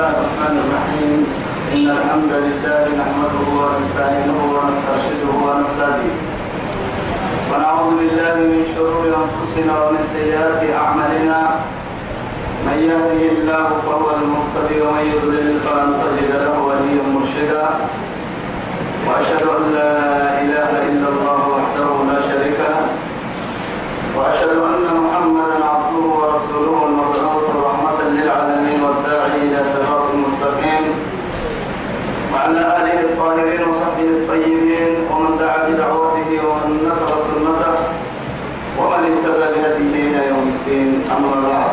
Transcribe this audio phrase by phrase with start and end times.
[0.00, 1.20] الله الرحمن الرحيم.
[1.76, 6.16] إن الحمد لله نحمده ونستعينه ونسترشده ونستهديه.
[7.50, 11.40] ونعوذ بالله من شرور أنفسنا ومن سيئات أعمالنا.
[12.66, 17.64] من يهده الله فهو المهتدي ومن يضلل فلن تجد له وليا مرشدا.
[19.04, 19.94] وأشهد أن لا
[20.44, 22.88] إله إلا الله وحده لا شريك له.
[24.16, 30.84] وأشهد أن محمدا عبده ورسوله المبعوث رحمة للعالمين والداعي إلى صراط مستقيم
[32.40, 37.76] وعلى آله الطاهرين وصحبه الطيبين ومن دعا بدعوته ومن نصر سنته
[38.78, 41.04] ومن اهتدى بهديه إلى يوم الدين.
[41.16, 41.72] أما بعد.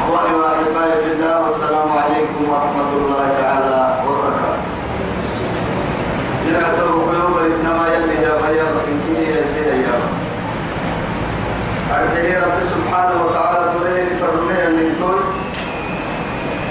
[0.00, 3.76] أخواني وأحبائي في الله والسلام عليكم ورحمة الله تعالى
[4.06, 4.62] وبركاته.
[6.48, 10.10] إذا أتوا قلوب إنما يلي يا غير في كنيه يا سيدي يا رب.
[12.62, 15.20] سبحانه وتعالى تريه فرميه من كل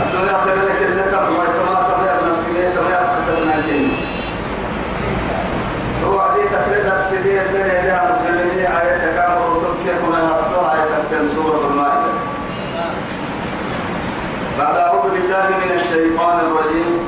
[0.03, 3.91] الدنيا خير لك إلا تبع كما تبع نفسي ليه تبع كتبنا الدين
[6.05, 8.99] هو عدي تفريد السيدي اللي لها مكلمين آية
[9.89, 12.13] وتركيا كنا نفتوها آية سورة المائدة.
[14.59, 16.99] بعد أعوذ بالله من الشيطان الرجيم.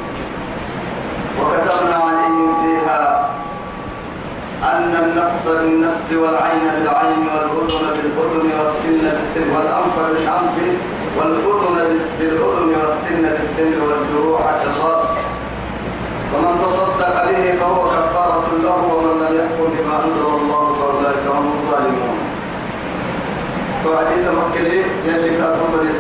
[1.39, 3.29] وكتبنا عليهم فيها
[4.63, 10.57] أن النفس بالنفس والعين بالعين والأذن بالأذن والسن بالسن والأنف بالأنف
[11.17, 15.03] والأذن بالأذن والسن بالسن والجروح قصاص
[16.33, 22.17] ومن تصدق به فهو كفارة له ومن لم يحكم بما أنزل الله فأولئك هم الظالمون
[23.83, 25.93] فحديث مكلي يلي كاتب بني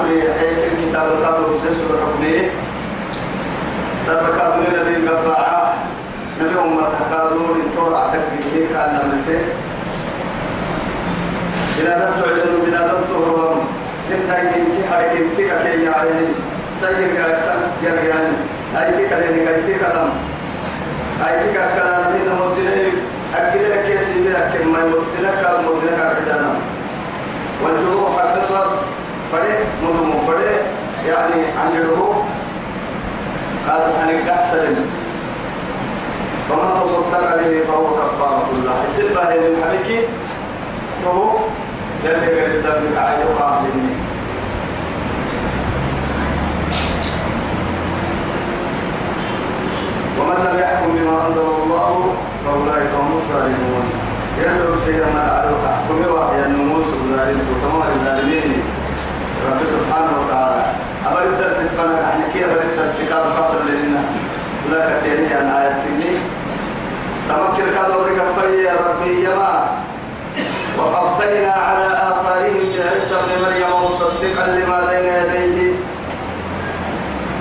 [0.00, 2.48] إسرائيل أمر حيث الكتاب الكاتب بسيسر حكمه
[4.06, 5.74] سبكات من الذي قطعه
[6.40, 9.38] نبي أمة تكادون التور عدك به كان نمسي
[11.80, 13.60] إذا لم تعلن بنا لم تهرم
[14.10, 16.26] تبدأ ينتي حرك ينتي كي يعني
[16.80, 18.32] سير جالسا يرجعني
[18.76, 20.10] أي كي كلامي كي كلام
[21.26, 22.92] أي كي كلام من مدينة
[23.34, 26.54] أكيد لك يسير لك ما مدينة كلام مدينة كعدنا
[27.62, 28.99] والجروح القصص.
[29.32, 30.62] فريق مدمو فريق
[31.08, 32.16] يعني عن الجروح
[33.66, 34.74] هذا حنك أحسن
[36.50, 40.08] ومن تصدق عليه فهو كفارة الله السلبة هي للحبيك
[41.06, 41.38] وهو
[42.04, 43.88] يلي قد ذلك عيد وقاهلني
[50.20, 52.14] ومن لم يحكم بما أنزل الله
[52.44, 53.84] فأولئك هم الظالمون.
[54.38, 58.59] يدعو سيدنا على أحكم وهي النموذج الظالم وكما الظالمين
[59.48, 60.62] رب سبحانه وتعالى.
[61.06, 64.02] أبر الدرس فانا إحنا كي أبر الدرس كاد قصر لنا
[64.70, 66.16] لا كتير عن آيات فيني.
[67.28, 69.68] تمكن كاد أبرك في يا ربي يما
[70.78, 75.72] وقفينا على آثارهم بعيسى ابن مريم مصدقا لما بين يديه.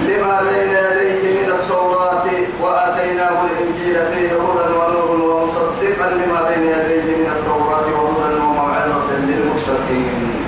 [0.07, 2.25] لما بين يديه من التوراة
[2.61, 10.39] وآتيناه الإنجيل فيه هدى ونور ومصدقا لما بين يديه من التوراة وهدى وموعظة للمتقين بعد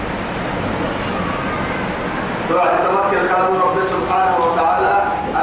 [2.60, 4.94] تمكن كانوا رب سبحانه وتعالى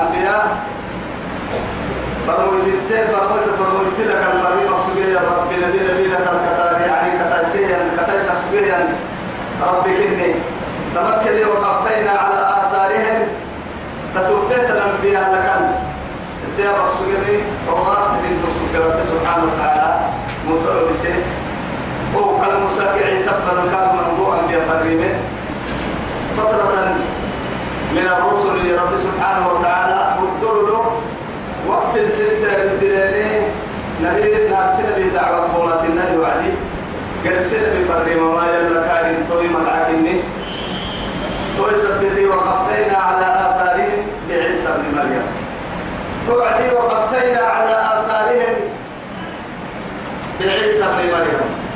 [0.00, 0.56] أنبياء.
[2.26, 3.38] فرموا الدين فرموا
[3.98, 8.88] لك الفريق مقصودية رب الذي نبي لك الكتاب يعني كتاسيا كتاسا سبيا
[9.66, 10.34] رب كني.
[10.94, 13.28] تمكن لي وقفينا على آثارهم.
[14.14, 15.48] فتوقيت الأنبياء لك
[16.48, 18.32] الدين مقصودية توراة من
[18.74, 19.96] رب سبحانه وتعالى
[20.48, 21.22] موسى وبسيه
[22.16, 25.14] هو كان موسى عيسى فنكاد منبوعا بفريمه
[26.38, 26.94] فترة
[27.92, 30.84] من الرسل لرب سبحانه وتعالى قدروا
[31.68, 33.42] وقت الستة الدلالين
[34.04, 36.52] نبي نارسنا بدعوة قولات النبي وعدي.
[37.24, 40.20] قرسنا بفرم ما يلا كان توي مدعكني.
[41.56, 45.26] توي سبتي وقفينا على آثارهم بعيسى بن مريم.
[46.26, 48.54] توعدي وقفينا على آثارهم
[50.40, 51.67] بعيسى بن مريم.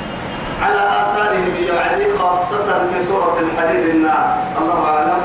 [0.62, 4.26] على آثارهم يعني خاصة في سورة الحديد النار.
[4.60, 5.22] الله أعلم.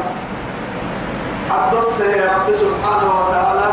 [1.57, 3.69] الدس رب سبحانه وتعالى.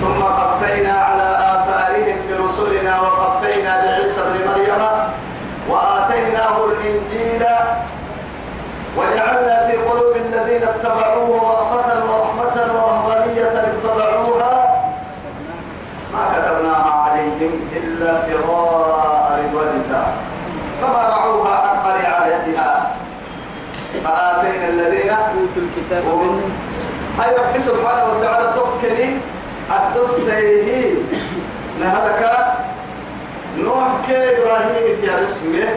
[0.00, 4.82] ثم قفينا على آثارهم برسلنا وقفينا بعيسى بن مريم
[5.68, 7.44] وآتيناه الإنجيل
[8.96, 14.52] وجعلنا في قلوب الذين اتبعوه رأفة ورحمة ورهبانية اتبعوها.
[16.12, 20.06] ما كتبناها عليهم إلا ابتغاء رضوان الله
[20.80, 22.90] فما رعوها حق رعايتها
[24.04, 26.52] فآتينا الذين أوتوا الكتاب منهم
[27.18, 29.16] هاي رب سبحانه وتعالى توكلي.
[29.70, 30.94] الدسيه
[31.80, 32.22] نهلك
[33.58, 35.68] نوح كي إبراهيم يا رسمه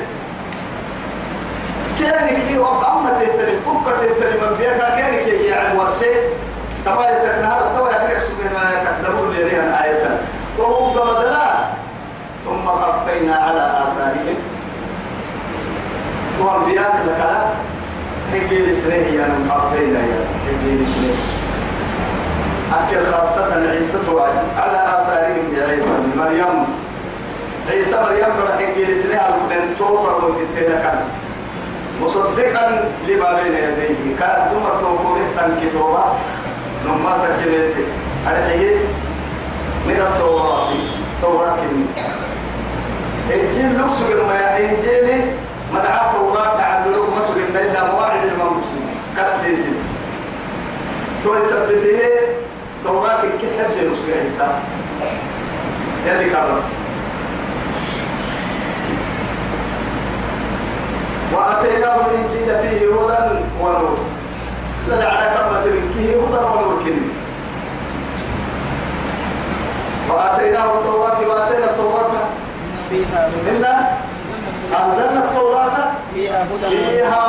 [2.00, 4.56] كان كي وقامة تتري فكة تتري من
[6.86, 9.46] كما يتكنها التوى يحرق سبحانه يتكدروا لي
[9.84, 10.20] آية
[10.58, 11.48] طوب بدلا
[12.46, 14.38] ثم قفينا على آثارهم.
[16.42, 17.22] وأنبياء لك
[18.34, 21.16] حكي لسنه يا من قفينا يا حكي لسنه
[22.74, 23.98] أكل خاصة عيسى
[24.58, 26.66] على آثارهم يا عيسى مريم.
[27.72, 28.26] عيسى مريم
[28.60, 31.00] حكي لسنه من توفر وتتين كان.
[32.02, 36.04] مصدقا لما بين يديه كان دوما توفر تنكتوبة
[36.86, 37.76] نما سكنت.
[38.28, 38.40] على
[39.88, 40.68] من التوراة.
[41.22, 41.56] توراة.
[41.56, 41.86] كلمة
[43.34, 45.22] إنجيل لسر ما إنجيل
[45.74, 48.18] مدعاة توراة تعالوا لكم مسؤول من إلا مواعظ
[49.18, 49.76] المنبسين كسيسين
[51.24, 52.00] تو يثبته
[52.84, 54.48] توراة كحف لنسل عيسى.
[56.08, 56.64] يلي كررت.
[61.34, 63.98] وآتيناه الإنجيل فيه هدى ونور.
[64.88, 67.14] لنعلى كلمة منكه هدى ونور كلمة
[70.10, 72.14] وآتيناه التوراة وآتينا التوراة.
[73.50, 73.74] إنا
[74.80, 75.78] أنزلنا التوراة.
[76.14, 76.44] فيها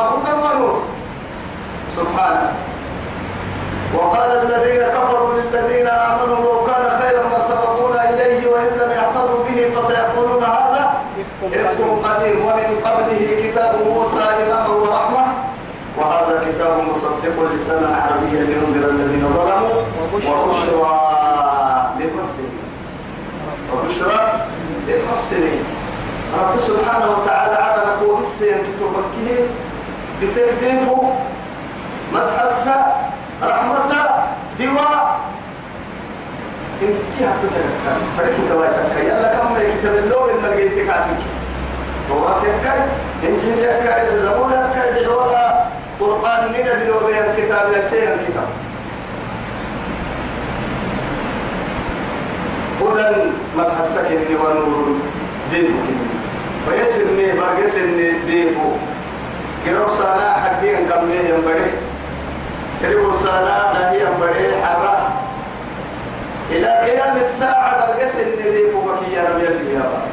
[0.08, 0.82] هدى ونور.
[1.96, 2.52] سبحانه.
[3.94, 9.58] وقال الذين كفروا للذين آمنوا لو كان خيرا ما سبقونا إليه وإن لم يعتروا به
[9.74, 10.84] فسيقولون هذا
[11.44, 12.38] إفك قديم.
[12.46, 15.24] ومن قبله كتاب موسى إماما ورحمة.
[15.98, 19.82] وهذا كتاب مصدق لسانا عربيا لينذر الذين ظلموا
[20.12, 20.92] وبشرى
[21.98, 22.62] للمحسنين.
[23.72, 24.20] وبشرى
[24.88, 25.64] للمحسنين.
[26.38, 29.46] رب سبحانه وتعالى على نقول السين كتبكه
[30.22, 31.12] بتكتيفه
[32.14, 32.76] مسحسة
[33.42, 33.78] رحمة
[34.60, 35.20] دواء.
[36.82, 37.66] إن كي حطيتك
[38.16, 41.20] فريق توايتك يلا كم كتاب اللون إن لقيتك عتك
[42.08, 42.80] توراة يكاي
[43.24, 45.64] إنجيل يكاي زبور يكاي دلولا
[46.00, 48.48] قرآن من دلولا الكتاب يسير الكتاب.
[52.80, 54.96] هدى مسح السكن ونور
[55.50, 55.78] ديفو
[56.68, 58.70] فيسرني برقسني ديفو.
[59.64, 61.72] كيرو سانا حقي ان كم ليه ينبري
[62.80, 65.10] كيرو سانا نهي ينبري حرا
[66.50, 70.08] إلى قيام الساعة برقسني ديفو بكي يا يا رب.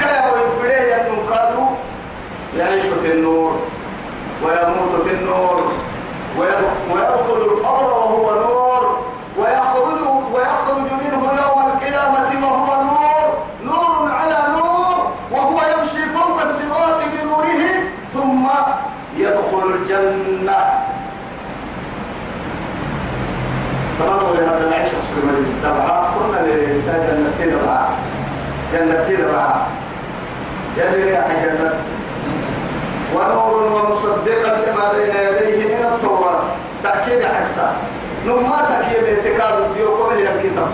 [0.00, 0.24] كلا
[0.96, 1.68] أنه قالوا
[2.58, 3.58] يعيش في النور
[4.44, 5.72] ويموت في النور
[6.38, 8.98] ويدخل القبر وهو نور
[9.38, 10.00] ويخرج
[10.34, 17.64] ويخرج منه يوم القيامة وهو نور نور على نور وهو يمشي فوق الصراط بنوره
[18.14, 18.46] ثم
[19.16, 20.64] يدخل الجنة
[23.98, 27.88] تمام لهذا العيش رسول الله تبعها قلنا لجنتين رعا
[28.72, 29.66] جنتين رعا
[30.76, 31.74] يلي يا جنة
[33.14, 36.44] ونور ومصدقا لما بين يديه من التوراة.
[36.82, 37.76] تأكيد عكسا
[38.26, 40.68] نما سكيه باعتقاد ديوكم هي الكتاب.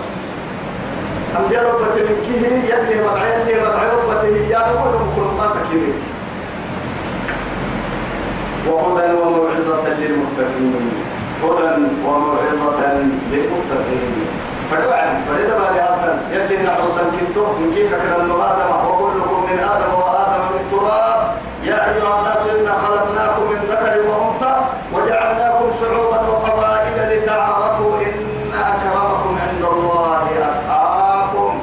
[1.39, 6.01] أنبياء ربة منكه يلي مدعي يلي مدعي ربته يا نقول كل ما سكيت
[8.67, 11.00] وهدى وموعظة للمتقين.
[11.43, 11.69] هدى
[12.05, 12.81] وموعظة
[13.31, 14.27] للمتقين.
[14.71, 20.43] فدعا فإذا ما لهذا يلي نعوسا كنتو من كيف كان آدم وكلكم من آدم وآدم
[20.53, 21.19] من تراب
[21.63, 24.55] يا أيها الناس إنا خلقناكم من ذكر وأنثى
[24.93, 28.15] وجعلناكم شعوبا وقبائل لتعارفوا إن
[28.59, 31.59] أكرمكم عند الله أتقاكم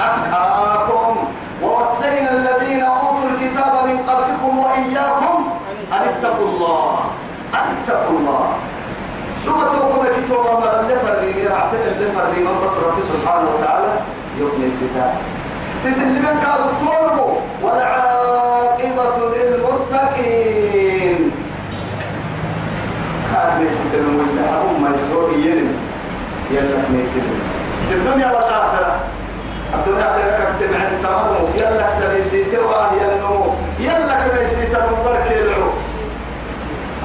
[0.00, 1.16] أتقاكم
[1.62, 5.48] ووصينا الذين أوتوا الكتاب من قبلكم وإياكم
[5.92, 6.98] أن اتقوا الله
[7.54, 8.48] أن اتقوا الله
[9.46, 10.18] ثم توقف
[10.56, 13.92] كتاب الله اللفر لي رعتنا اللفر لي من بصر ربي سبحانه وتعالى
[14.40, 15.12] يغني ستار
[15.84, 21.18] تسلمن كادوا توربوا والعاقبة للمتقين.
[23.32, 25.70] كاد نسيت المولى هم ما يسروا يلم
[26.50, 27.22] يلا نسيت
[27.88, 28.96] في الدنيا والآخرة.
[29.74, 33.54] الدنيا خير كتب عند تمرمو يلا سريسيت وهي النمو.
[33.80, 35.70] يلا كميسيت المبارك يلعو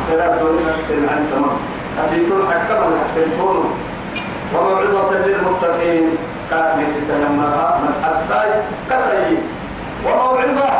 [0.08, 1.71] خير الدنيا كتب عند تمرمو
[2.05, 3.58] أفيتون أكمل حفلتون
[4.53, 6.05] وموعظة للمتقين.
[6.51, 7.50] نسيت لما
[7.84, 8.51] مسح الساي.
[8.89, 9.38] كسي.
[10.05, 10.72] وموعظة.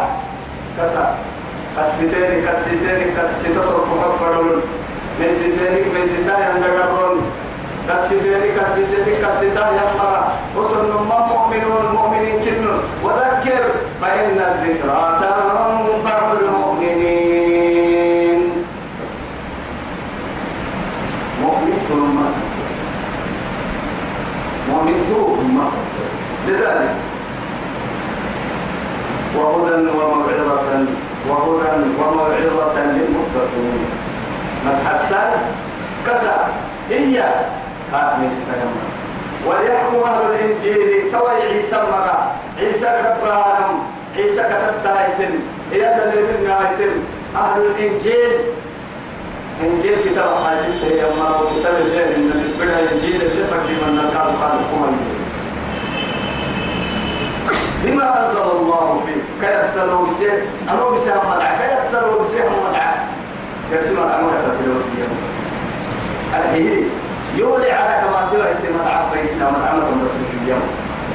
[0.78, 1.06] كسا.
[1.78, 4.62] كسيتين كسيسين كسيتا صرف حبرون
[5.20, 7.16] ميسيسين ميسيتا يندقرون
[7.90, 10.16] كسيتين كسيسين كسيتا يحمر
[10.58, 12.80] وصل ما مؤمنون مؤمنين كنون.
[13.04, 13.64] وذكر
[14.02, 18.40] فإن الذكرى تنفع المؤمنين
[19.02, 19.16] بس.
[21.42, 22.18] مؤمن ثم
[24.70, 25.58] مؤمن ثم
[26.62, 26.96] لذلك
[29.36, 30.86] وهدى وموعظة
[31.30, 33.86] وهدى وموعظة للمتقين.
[34.68, 35.32] مسح السال
[36.08, 36.38] كسى
[36.90, 37.24] هي
[37.94, 38.40] هات ميسي
[39.48, 42.32] وليحكم أهل الإنجيل توي عيسى مرة.
[42.60, 43.80] عيسى كبرانم
[44.16, 45.34] عيسى كتبتايتن
[45.74, 46.50] إيا اللي من
[47.36, 48.32] أهل الإنجيل.
[49.64, 54.60] إنجيل كتاب حاسب هي أما كتاب الغير إن البدع الإنجيل اللي فرق من نكال قال
[57.84, 59.48] بما أنزل الله فيه.
[59.48, 61.58] كيبتلوا بسيه أنا بسيه مدعى.
[61.58, 62.94] كيبتلوا بسيه مدعى؟
[63.72, 64.76] يرسم العمل كتبتلوا
[66.34, 66.90] الحين
[67.36, 70.62] يولي على كما تلعت مدعى بيتنا مدعى بس اليوم.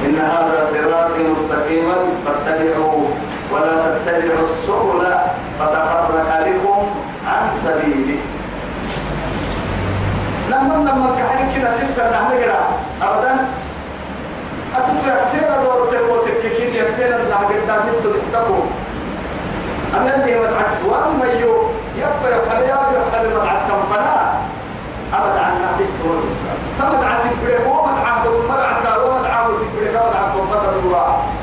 [0.05, 1.95] إن هذا صراطي مستقيما
[2.25, 3.09] فاتبعوه
[3.51, 5.15] ولا تتبعوا السبل
[5.59, 6.87] فتفرق بكم
[7.27, 8.19] عن سبيله.
[10.49, 12.37] لما لما كان كده ستة نحن
[13.01, 13.47] أبدا.
[14.75, 18.69] أتوتر كتير دور تبو تككيت يكتير الله قد ستة تحتكم
[19.97, 21.53] أنا اللي متعدت وأما يو
[21.97, 24.33] يبقى يحل يبقى يحل متعدت فنا
[25.13, 26.19] أبدا عن نحبك تقول.
[26.79, 31.37] تمتعت تبريك ومتعهد ومتعهد ومتعهد تبريك ومتعهد ومتعهد ومتعهد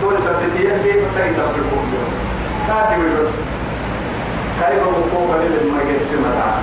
[0.00, 1.92] تقول سبتي يلي مسايد أبريكم
[2.68, 3.28] كاتب بس
[4.60, 6.62] كاي بقوم قليل ما يجلس متعهد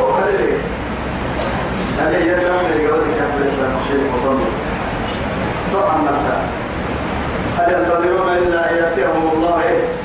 [0.00, 0.58] وقليل
[1.98, 4.52] هذا يجمع لي قول لك يا الإسلام شيء مطمئن
[5.74, 6.38] طبعا نبدأ
[7.60, 9.62] هل ينتظرون إلا أن يأتيهم الله؟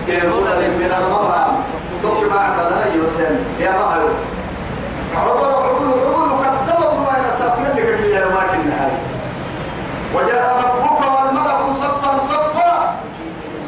[0.08, 1.56] بظلل من الغمام
[2.04, 4.16] تقول بعد لا يوسن يا معلوم
[5.16, 9.00] عبر عبر عبر كذب الله يسافر لك في الأماكن النهاية
[10.16, 12.96] وجاء ربك والملك صفا صفا.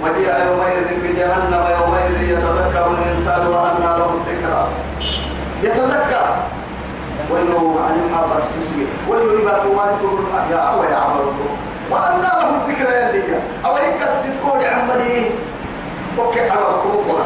[0.03, 4.67] وجيء يومئذ بجهنم يومئذ يتذكر الإنسان وأنى له الذكرى.
[5.63, 6.27] يتذكر.
[7.31, 9.85] وإنه عن المحبس تسجي وإنه يبات ما
[10.51, 11.31] يا أبو يا عمرو
[11.91, 13.39] وأنى له الذكرى يلي.
[13.65, 15.29] أو هيك الستكون عملي
[16.49, 17.25] على ركوبها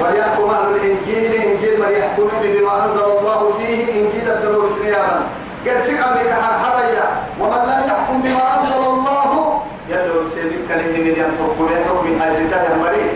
[0.00, 5.20] وليحكم أهل الإنجيل إنجيل من يحكم بما أنزل الله فيه إنجيل الدروب سنياما
[5.66, 7.04] قرسك أمريكا حرية؟
[7.40, 13.12] ومن لم يحكم بما أنزل الله؟ يدعو سيدك له من ينفق ويحكم من أزيدها المريض.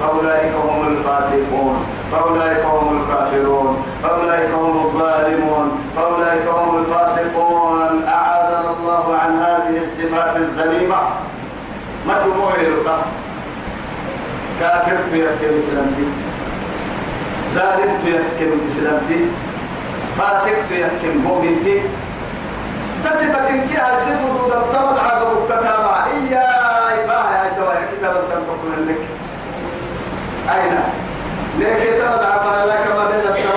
[0.00, 5.77] فأولئك هم الفاسقون فأولئك هم الكافرون فأولئك هم الظالمون.
[5.98, 10.96] فأولئك هم الفاسقون أعاذنا الله عن هذه الصفات الذميمة
[12.06, 12.52] ما دموع
[14.60, 16.06] كافر تيكل بسلامتي.
[17.54, 19.26] ظالم تيكل بسلامتي.
[20.18, 21.82] فاسق تيكل مؤمنتي
[23.04, 26.48] تسبت إنك أرسل حدود التمد عقب التتابع إيا
[27.04, 29.02] إباها يا دواء كتاب التنبق لك.
[30.54, 30.78] أين؟
[31.60, 33.47] لكن تمد عفنا لك ما بين السماء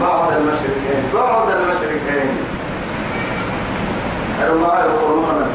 [0.00, 2.28] بعض المشرقين بعض المشرقين
[4.42, 5.46] الرماء يقولون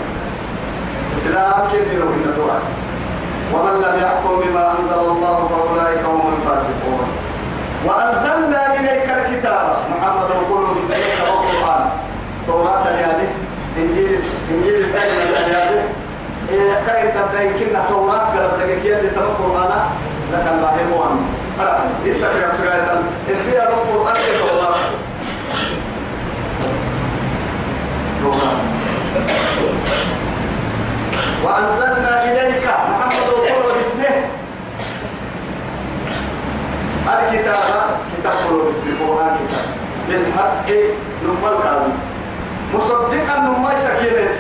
[1.18, 2.56] إسلام كيف يروح
[3.54, 7.08] ومن لم يحكم بما أنزل الله فأولئك هم الفاسقون.
[7.86, 9.76] وأنزلنا إليك الكتاب.
[9.92, 11.90] محمد يقول بسيرك القرآن.
[12.48, 13.28] توراة اليابي
[13.78, 14.20] إنجيل
[14.52, 15.82] إنجيل الدين اليابي
[16.50, 19.72] إيه كاين تبدا يمكن توراة؟ قرب لك كي اللي تبقى القرآن؟
[20.34, 21.04] لك الله هو
[21.58, 24.76] فلا يسأل يا سجاية إنتي القرآن كتوراة
[31.44, 34.22] وأنزلنا إليك محمد يقول باسمه.
[37.08, 37.56] الكتاب
[38.20, 39.66] كتاب قلوب اسم القرآن كتاب
[40.10, 40.70] بالحق
[41.24, 41.94] نمال كان
[42.74, 44.38] مصدقا نمال سكينت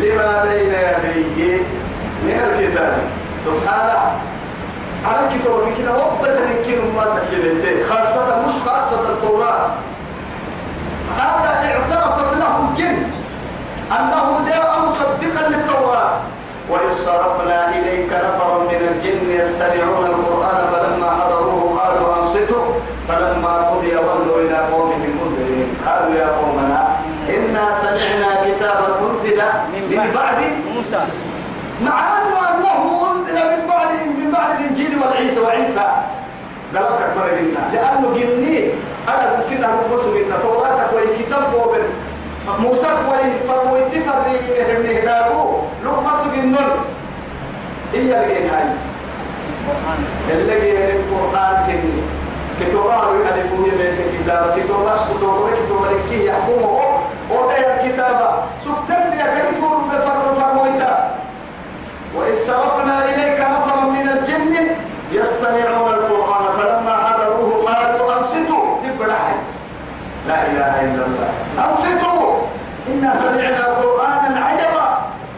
[0.00, 0.72] لما بين
[1.16, 1.58] يديه
[2.22, 2.98] من الكتاب.
[3.46, 4.35] سبحانه.
[5.04, 9.66] على الكتاب كده وقت يمكن ما سكينت خاصة مش خاصة التوراة
[11.16, 12.96] هذا اعترفت له الجن
[13.92, 16.12] أنه جاء مصدقا للتوراة
[16.70, 22.64] وإذ صرفنا إليك نفرا من الجن يستمعون القرآن فلما حضروه قالوا أنصتوا
[23.08, 25.68] فلما قضي ولوا إلى قومهم منذرين.
[25.86, 26.88] قالوا يا قومنا
[27.28, 29.42] إنا سمعنا كتابا أنزل.
[29.90, 30.36] من بعد
[30.74, 31.00] موسى
[31.84, 33.88] مع أنه أنه أنزل من بعد
[34.18, 34.74] من بعد
[35.16, 35.86] والعيسى وعيسى
[36.74, 38.70] قالوا كبر لنا لأنه جني.
[39.08, 41.82] أنا ممكن أن أقول لنا توراتك وكتاب وبن
[42.58, 46.56] موسى كوي فرويت فري من هدابو لو ما سجنن
[47.92, 48.64] هي اللي هاي
[50.30, 52.02] اللي هي القرآن تني.
[52.60, 54.54] كتابة ألفون يبين كتاب.
[54.56, 56.80] كتابة كتابة كتابة كي يحكمه.
[57.30, 58.30] ده الكتابة
[58.60, 61.14] سكتن يا كيفور بفر فرويتا
[62.16, 63.40] وإذ صرفنا إليك
[65.54, 68.64] يستمعون القرآن فلما حضروه قالوا أنصتوا.
[68.82, 69.18] تبرع
[70.28, 71.30] لا إله إلا الله.
[71.68, 72.36] أنصتوا.
[72.88, 74.86] إنا سمعنا قرآنا عجبا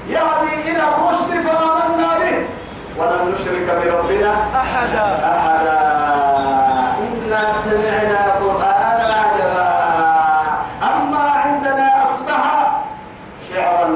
[0.08, 2.36] يهدي إلى الرشد فآمنا به.
[2.98, 5.04] ولن نشرك بربنا أحدا
[5.36, 5.78] أحدا
[7.04, 9.68] إنا سمعنا قرآنا عجبا
[10.82, 12.42] أما عندنا أصبح
[13.50, 13.94] شعرا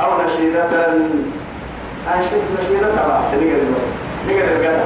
[0.00, 0.70] أو نشيدة
[2.14, 3.74] أنشد نشيدة رأس نقدر
[4.26, 4.84] نقدر القدر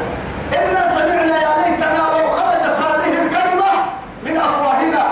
[0.59, 3.71] إنا سمعنا يا ليتنا لو خرجت هذه الكلمة
[4.25, 5.05] من أفواهنا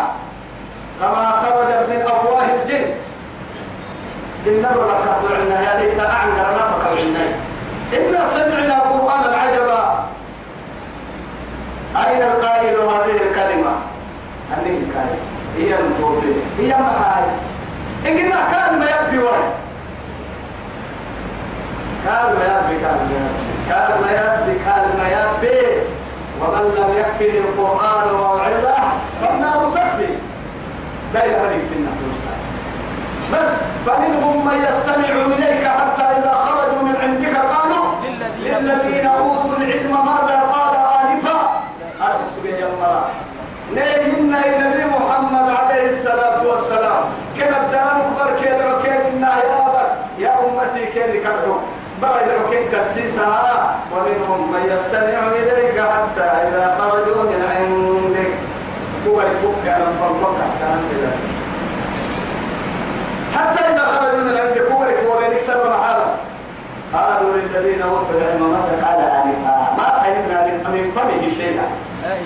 [1.01, 2.85] كما خرجت من أفواه الجن
[4.47, 7.25] جن ركعت عنا يا ليت أعنقر نفق عنا
[7.97, 10.05] إنا سمعنا قرآنا عجبا
[11.97, 13.73] أين القائل هذه الكلمة؟
[14.53, 15.19] أني القائل.
[15.59, 17.25] هي المتوبة هي معاي
[18.07, 18.17] إن
[18.53, 19.51] كان ما يبكي وين
[22.05, 23.69] كان ما يبكي كان ما يبكي.
[23.69, 25.67] كان ما يبكي كان ما يبكي.
[26.41, 28.77] ومن لم يكفه القرآن ووعظه
[29.23, 30.13] فالنار تكفي.
[31.15, 32.23] لا في النفس
[33.33, 33.51] بس
[33.87, 37.85] فمنهم من يستمع إليك حتى إذا خرجوا من عندك قالوا
[38.41, 41.63] للذين أوتوا العلم ماذا قال آنفا
[42.01, 43.05] أرسل به المرأة
[43.75, 47.05] نيهن النبي محمد عليه الصلاة والسلام
[47.39, 49.87] كان الدران كبر كان وكان إنا يا أبر
[50.19, 50.35] يا
[50.95, 51.57] كان كرهو.
[52.03, 58.33] برا وكان كسيسها ومنهم من يستمع إليك حتى إذا خرجوا من عندك.
[59.07, 59.25] كبر
[59.65, 61.13] كبر فانفق أحسن كذا
[63.37, 66.15] حتى إذا خرجوا من عندك كبر فورين يكسروا معانا
[66.95, 71.67] قالوا للذين أوتوا العلم ماذا قال آنفا ما فهمنا من فمه شيئا.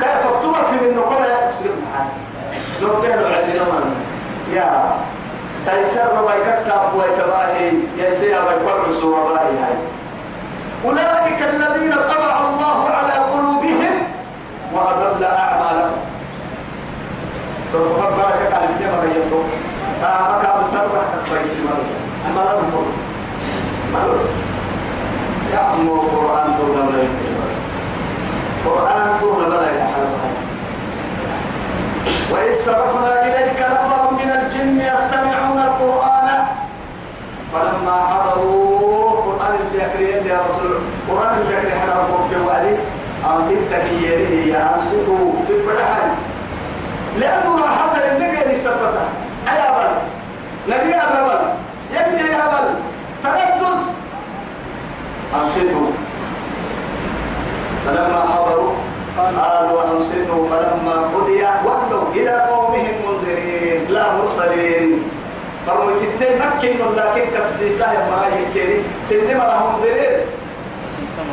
[0.00, 2.11] كيف اكتب في من نقول يا أسلم معانا
[2.82, 3.64] لو تهلوا عندنا
[4.52, 4.96] يا
[5.66, 9.76] تيسر ويكتب ويتباهي يسير ويقرص وباهي هاي
[10.85, 13.94] أولئك الذين طبع الله على قلوبهم
[14.75, 15.96] وأضل أعمالهم.
[17.73, 19.40] سورة بركة على الدنيا مريتو
[20.00, 21.85] تا مكا مسرح كويس المرة
[22.26, 22.87] أما لا نقول
[25.52, 27.02] يا أمو القرآن تقول لا
[27.44, 27.54] بس.
[28.67, 30.17] القرآن تقول لا يحلم
[32.32, 36.45] وإذ صرفنا إليك نفر من الجن يستمعون القرآن
[37.86, 42.76] فلما حضروا القرآن اللي يكريه يا رسول القرآن اللي يكريه حضروا في وعدي
[43.26, 46.08] أمين تكييره يا أنصتوا تبرحل
[47.20, 49.08] لأنه راحة النبي سبتها
[49.49, 49.94] أي أبل؟
[50.68, 51.38] نبي أبل
[51.92, 52.75] يبني أبل.
[53.25, 53.84] تلزز
[55.34, 55.86] أنصتوا
[57.86, 58.72] فلما حضروا
[59.18, 63.86] قالوا أنصتوا فلما قضي ولوا إلى قومهم منذرين.
[63.88, 65.02] لا مرسلين.
[65.67, 70.21] فرموا تتين مكين لكن كسيسا يا مراي الكيري سنة مرة منذرين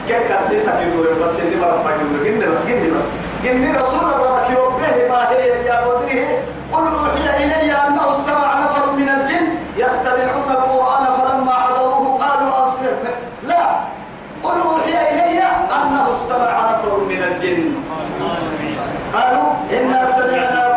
[0.07, 3.05] كيف كسيسا يقول بس سنة مرة فاكر جن بس جن بس
[3.43, 6.25] جن رسول الله يوبه ما هي يا مدره
[6.73, 9.45] قل أوحي إلي أنه استمع نفر من الجن
[9.77, 13.11] يستمعون القرآن فلما حضروه قالوا أنصتوا
[13.47, 13.65] لا
[14.43, 15.39] قل أوحي إلي
[15.75, 17.73] أنه استمع نفر من الجن
[19.13, 19.43] قالوا
[19.73, 20.72] إنا سمعنا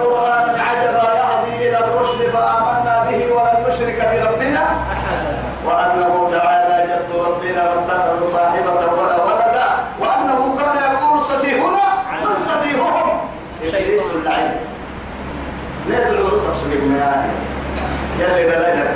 [5.66, 9.68] وأنه تعالى جد ربنا ما اتخذ صاحبة ولا ولدا
[10.00, 11.86] وأنه كان يقول سفيهنا
[12.24, 13.20] من سفيههم؟
[13.62, 14.52] إبليس اللعين.
[15.88, 18.88] ندعو نصف سبيل يا ليلى ليلى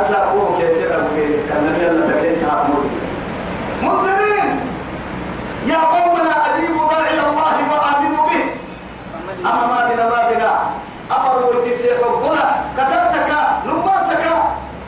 [0.00, 1.08] أسأقوه كيسير أبو
[1.48, 2.90] كان يلا تكيت هارمون
[3.82, 4.60] منذرين!
[5.66, 8.44] يا قومنا أجيبوا داعي الله وآمنوا به.
[9.50, 10.52] أما ما بنا ما بنا.
[11.10, 12.44] أفروا تسيح ربنا
[12.76, 13.30] كتبتك
[13.66, 14.24] نماسك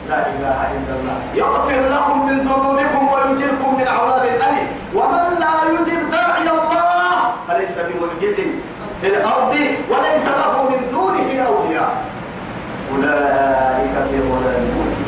[0.09, 6.09] لا إله إلا الله يغفر لكم من ذنوبكم ويجركم من عذاب أليم ومن لا يجب
[6.09, 7.15] داعي الله
[7.47, 8.37] فليس بمعجز
[9.05, 9.53] في الأرض
[9.89, 12.05] وليس له من دونه أولياء.
[12.91, 15.05] أولئك في ضلال مبين.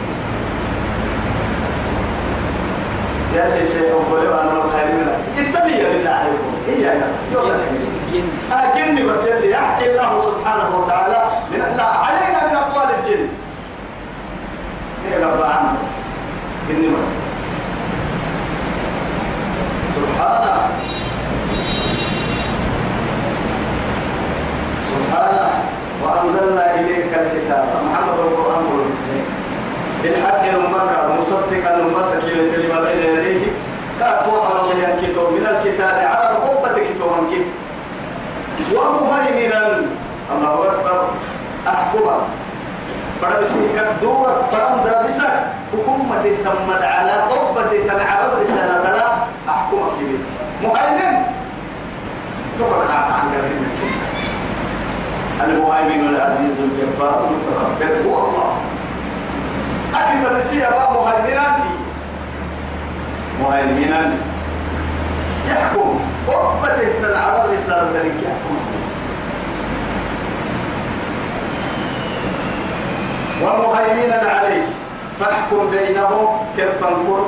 [3.66, 6.54] سيحب له أنا الخير منك اتبعي بالله عليكم.
[6.68, 7.08] هي أنا.
[7.34, 7.52] يوم
[8.52, 13.28] أجني بس اللي يحكي الله سبحانه وتعالى من الله علينا من أقوال الجن.
[15.06, 16.04] هي رب عمس
[16.70, 17.08] جني سبحانه
[19.96, 20.57] سبحانه
[26.28, 27.66] وأنزلنا إليك الكتاب.
[27.88, 29.26] محمد القرآن والمسلمين
[30.04, 33.48] بالحق المكر مصدقا ومسكين لما بين يديه.
[34.00, 35.28] كافوها الله الكتاب.
[35.32, 37.12] من الكتاب على قبة كتاب
[38.60, 39.82] كتاب ومهيمنا.
[40.36, 41.08] الله أكبر.
[41.68, 42.18] أحكمه.
[43.22, 45.30] فرمسي كدورة فرم دابسة
[45.74, 49.08] حكومة تمت على قبة تنعرض رسالة لا
[49.50, 50.28] أحكمك بيت.
[50.64, 51.16] مهيمن.
[52.60, 53.67] تقرأ عن قريب
[55.44, 58.58] المهيمن العزيز الجبار المتربع هو الله.
[59.96, 61.58] أكيد رسي أبا مهيمنا.
[63.44, 64.14] مهيمنا.
[65.50, 66.00] يحكم.
[66.28, 68.58] وقبته تنعب الرسالة ذلك يحكم.
[73.44, 74.66] ومهيمنا عليه.
[75.20, 77.26] فاحكم بينهم كيف تنكر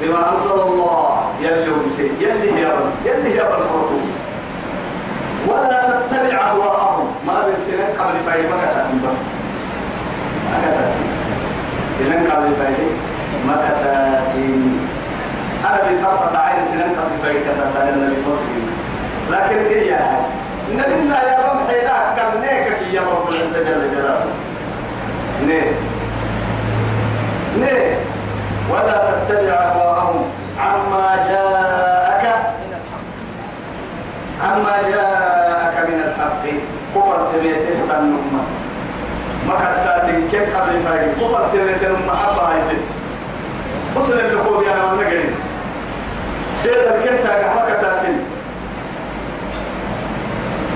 [0.00, 1.22] بما أنزل الله.
[1.40, 1.72] يلي
[2.20, 2.92] يلي هي رب.
[3.04, 3.66] يلي هي رب
[5.48, 7.06] ولا تتبع أهواءهم.
[7.26, 9.16] ما بسنين قبل فايد ما كتاتين بس.
[10.50, 11.06] ما كتاتين
[11.98, 12.92] سنين قبل فايد
[13.46, 14.80] ما كتاتين
[15.64, 18.66] أنا بطرفة عين سنين قبل فايد كتاتين النبي فصلين
[19.30, 20.22] لكن إيه يا هاي
[20.72, 24.30] نبينا يا رب حيلا كم نيكك يا رب العزة جل جلاله.
[25.46, 25.72] نيه
[27.60, 27.94] نيه
[28.70, 30.24] ولا تتبع أهواءهم
[30.60, 31.75] عما جاءك
[34.42, 36.44] عما جاءك من الحق
[36.94, 38.46] كفر تبيته تنم.
[39.48, 42.60] ما كتات كم قبل فايد كفر تبيته محبة هاي
[43.96, 45.34] وصل اللقوب يا نوان نقرين
[46.62, 48.18] دير الكنتا كما كتاتين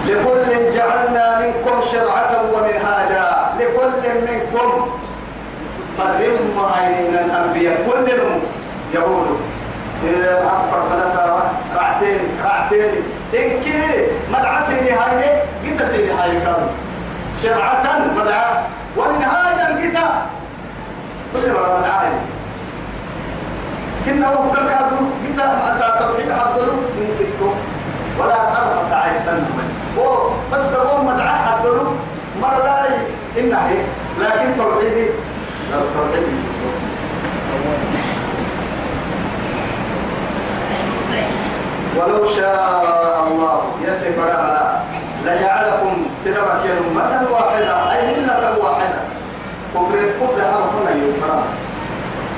[0.06, 3.26] لكل جعلنا منكم شرعة ومنهاجا
[3.60, 4.88] لكل منكم
[5.98, 7.76] فرم عين الأنبياء.
[7.86, 8.40] كلهم
[8.94, 9.36] يقولوا
[10.04, 13.19] أكبر فلسا رعتين رعتين.
[13.34, 16.68] إن كي مدعسيني هاي قيت سيني هاي كانوا
[17.42, 18.62] شرعة مدعا.
[18.96, 19.98] ومنهاجا قيت
[21.32, 22.12] كل مرة مدعا
[24.04, 26.80] كنا وقتك هذا قيت أنت توحيد حضروا.
[26.98, 27.54] إن كنتم
[28.18, 29.46] ولا ترفع تعيشتنا
[30.52, 31.92] بس تقوم مدعا حضروا.
[32.42, 32.86] مرة لا
[33.38, 33.70] إنها
[34.18, 35.06] لكن توحيدي.
[35.70, 36.36] توحيدي.
[41.96, 43.19] ولو شاء
[44.00, 44.82] الله يلي فرعنا
[45.24, 49.00] لجعلكم سنبك أمة واحدة أي ملة واحدة
[49.74, 51.42] كفر كفر هذا كنا يفرع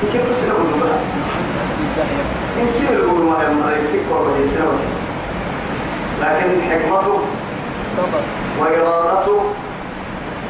[0.02, 0.58] إن كنت سنبك
[2.58, 4.88] إن كنت يقولوا ما هي مريتك وبدي سنبك
[6.20, 7.20] لكن حكمته
[8.60, 9.40] وإرادته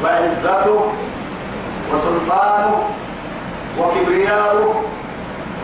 [0.03, 0.91] وعزته
[1.93, 2.83] وسلطانه
[3.79, 4.75] وكبرياؤه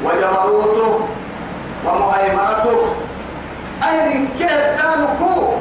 [0.06, 1.00] وجبروته
[1.86, 2.78] ومهيمنته
[3.84, 5.54] أين كيف دانكو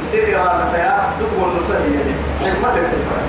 [0.00, 1.98] يصير إرادة يا تدخل نصهي
[2.40, 3.28] حكمة التفاعل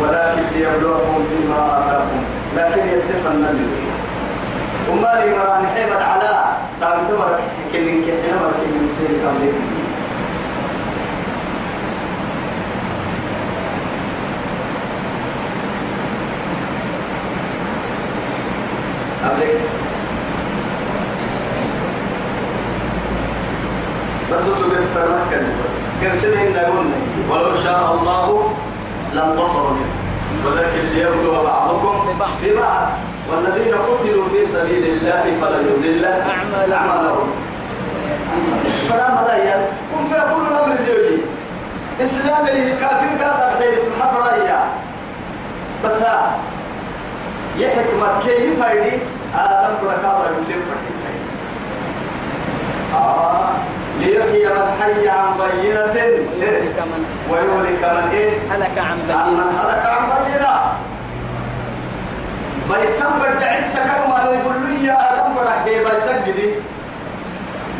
[0.00, 2.22] ولكن ليبلوكم فيما آتاكم
[2.56, 3.86] لكن يتفن النبي
[4.90, 6.44] وما لي مران حيمد على
[6.80, 7.40] تعب تمرك
[7.72, 9.52] كنن كحنا مرك من سير كامل
[19.32, 19.60] أبليك.
[24.32, 26.86] بس سبب تمكن بس كرسلين نقول
[27.30, 28.52] ولو شاء الله
[29.14, 29.92] لانتصروا منه
[30.46, 31.94] ولكن ليبلو بعضكم
[32.42, 32.88] ببعض.
[33.30, 37.28] والذين قتلوا في سبيل الله فلن يضل أعمالهم.
[38.90, 41.22] فلا مرايا كن فيقول الأمر اليومي
[42.00, 44.64] إسلامي كافر قادر حديث الحفرية
[45.84, 46.36] بس ها
[47.58, 48.96] يحكمة كيف هيدي
[49.34, 50.62] آدم بركاته يقول لهم
[52.94, 53.48] آه
[54.00, 55.96] ليحيي من حي عن بينة.
[57.30, 59.46] ويهلك من إيه؟ هلك عن من بينة.
[59.60, 60.56] هلك عن بينة.
[62.70, 66.50] بيسان بدع السكر ما يقول لي يا آدم بدع كي بيسان جدي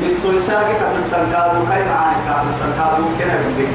[0.02, 3.66] نسوي ساقي كفل سنكادو كاي معاني كفل سنكادو كنا بدي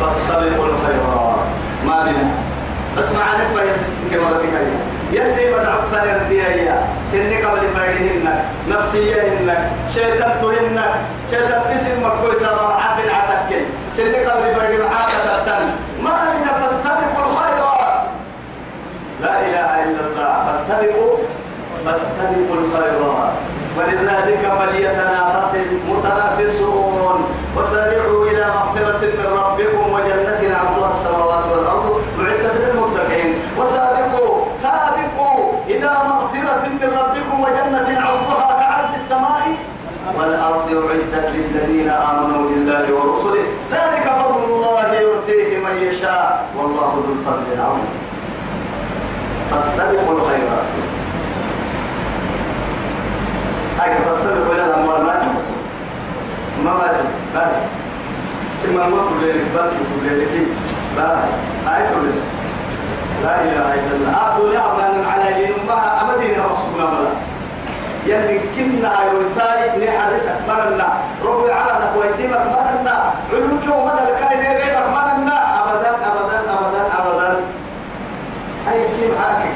[0.00, 1.35] فاستبقوا الخيرات.
[1.86, 2.30] ما بنا
[2.98, 4.80] بس معاني فيسس كما تكلم
[5.12, 6.76] يلي بدع فنرديا
[7.12, 8.26] سنك قبل فايدهن
[8.70, 10.80] نفسيهن شيطان تهن
[11.30, 15.66] شيطان تسم مكوي سبب عدل عتكل سنك قبل فايده معاك تتن
[16.02, 18.02] ما بنا فاستبقوا الخيرات.
[19.22, 20.32] لا إله إلا الله.
[20.46, 21.16] فاستبقوا.
[21.86, 23.32] فاستبقوا الخيرات.
[23.78, 27.18] ولذلك فليتنافس المتنافسون.
[27.56, 29.75] وسارعوا إلى مغفرة من ربكم.
[33.58, 39.46] وسابقوا سابقوا إلى مغفرة من ربكم وجنة عرضها كعرض السماء.
[40.18, 43.44] والأرض أعدت للذين آمنوا بالله ورسله.
[43.70, 46.48] ذلك فضل الله يؤتيه من يشاء.
[46.58, 47.92] والله ذو الفضل العظيم.
[49.50, 50.72] فاستبقوا الخيرات.
[53.80, 55.14] هاي فاستبقوا إلى الأموال ما
[56.64, 57.46] ما ما تموتوا
[58.62, 59.70] سمع موت ليلك بل
[60.02, 60.48] ليلك
[60.96, 61.28] باهي.
[61.66, 62.10] هاي تقول
[63.24, 64.12] لا إله إلا الله.
[64.26, 67.12] أقول يا أبنا على يدين ما أبدين مقصود أبدا
[68.06, 70.88] يلي كنا يرثاي نحرسك مرنا.
[71.24, 72.96] ربي على نقويتيمك مرنا.
[73.32, 75.36] علوك ومدى الكاين ريبك مرنا.
[75.60, 77.30] أبدا أبدا أبدا أبدا.
[78.72, 79.54] أي كيم هاكك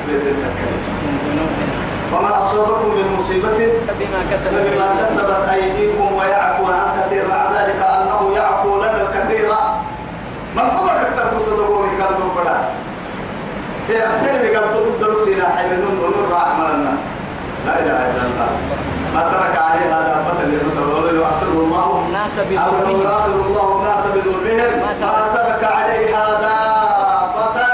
[2.12, 4.20] وما أصابكم من مصيبة؟ فبما
[5.03, 6.60] كسبت أيديكم ويعفو
[13.96, 16.92] أبتني قال تنفرا سينا حين نور رحمنا
[17.66, 18.50] لا إله إلا الله.
[19.14, 22.48] ما ترك عليها دابة للمتولد يؤخره الله الناس أو لو
[22.79, 25.64] بظلمهم يؤاخذ الله الناس بظلمهم ما ترك.
[25.64, 27.66] عليها دابة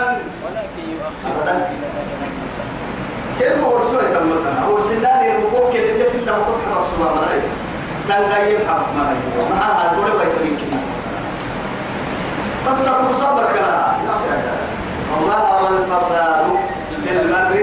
[0.44, 1.62] ولكن يؤخرهم
[3.64, 7.44] هو رسول كمتنا هو سنان المقوم كده اللي في الله وقت رسول الله ملايك
[8.08, 10.80] تنغير حق ملايك معها الدولة ويتمين كنا
[12.72, 13.56] بس لا تصبك
[15.14, 16.44] ظهر الفساد
[17.04, 17.54] في البر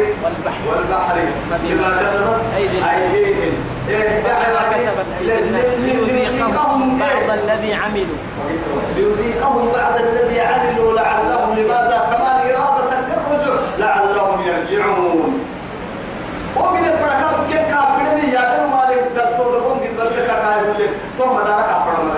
[0.69, 1.17] والبحر.
[1.63, 3.53] بما كسبت أيدي أيديهم.
[3.89, 4.23] إيه
[6.07, 8.19] ليذيقهم بعض الذي عملوا.
[8.95, 15.31] ليذيقهم بعد الذي عملوا لعلهم لماذا؟ كمان إرادة للرجوع لعلهم يرجعون.
[16.57, 20.91] ومن البركات كيف كان بني يا بنو مالي دكتور دبون قد بدك كاي يقول لك
[21.17, 22.09] ثم دارك أفرم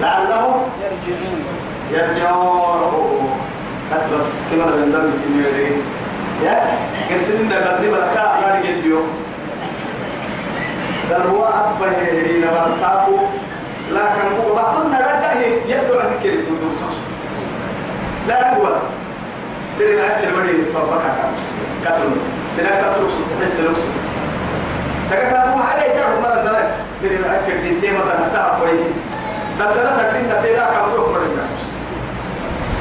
[0.00, 1.44] لعلهم يرجعون.
[1.92, 3.17] يرجعون.
[3.92, 5.88] أتبس كما من دم في
[6.46, 6.60] يا
[7.08, 9.08] كرسين ده بدري بركة أنا نجيب اليوم
[11.10, 13.16] دروا أكبر هنا برساكو
[13.92, 16.96] لكن هو بعضنا رجعه يبدو عن كير دون سوس
[18.28, 18.66] لا هو
[19.78, 21.44] تري معك المدي طبقة كامس
[21.86, 22.04] كسر
[22.56, 23.78] سنة كسر وسط تحس لوس
[25.10, 26.70] سكت أبو عليه كرب مرة دنا
[27.02, 28.80] تري معك الدين مثلا تها كويس
[29.58, 31.08] دنا تكين نتيجة كم روح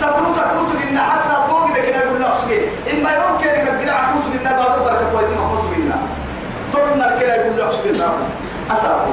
[0.02, 2.52] مرة تتروسك مسك إن حتى توقي ذا كنا نقول نفسك
[2.94, 5.92] إما يوم كنا كدنا مسك إن بابا بركة ويدنا مسك إن
[6.74, 8.14] تقولنا كنا يقول نفسك سامو
[8.72, 9.12] أسامو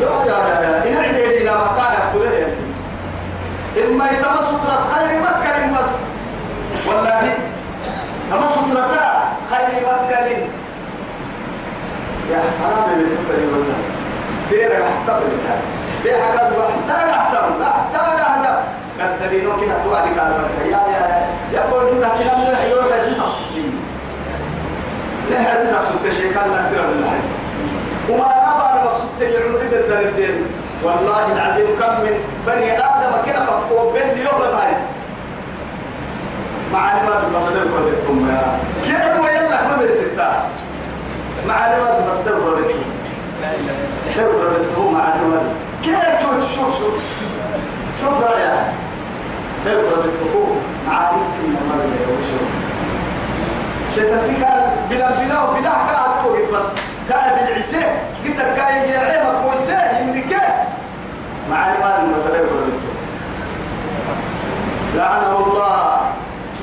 [0.00, 2.46] لا لا إن عندي إلى مكان أسطوره
[3.84, 5.94] إما يتم سترة خير مكة بس
[6.86, 7.32] والله
[8.30, 8.90] تم سترة
[9.50, 10.28] خير مكة
[12.30, 13.74] يا حرام من التفري والله.
[14.50, 15.38] بيرك احتمل
[16.04, 17.62] بيرك احتمل أحتاج احتمل
[19.00, 20.82] قد تبينوا كنا توعدك على فرقة يا
[21.52, 23.72] يا يقول إن سلام لا يروح الجسع سكين
[25.30, 27.12] لا الجسع سكين شيء كان نقدر بالله
[28.10, 30.44] وما نبى المقصود تجي عمري ده الدين
[30.82, 32.14] والله العظيم كم من
[32.46, 34.72] بني آدم كده فقوا بين يوم الهاي
[36.72, 39.62] معلومات المصدر كلكم يا كيف ويلا
[40.16, 40.42] ما
[41.48, 42.78] معلومات المصدر كلكم
[43.42, 43.74] لا إله
[44.06, 45.42] إلا كيف كلكم معلومات
[45.82, 46.20] كيف
[46.54, 46.94] شوف شوف
[48.00, 48.87] شوف رأيك
[49.64, 50.56] تبقى بالحقوق.
[50.90, 51.76] عارف إن ما
[52.08, 52.44] يوصل
[53.94, 56.66] شيء قال بلا بلا وبلا كا توقف بس.
[57.08, 60.32] كا بالعساء قلت كا يعلم كويسة يملك
[61.50, 62.48] مع المال المسألة
[64.96, 65.98] لعنه الله.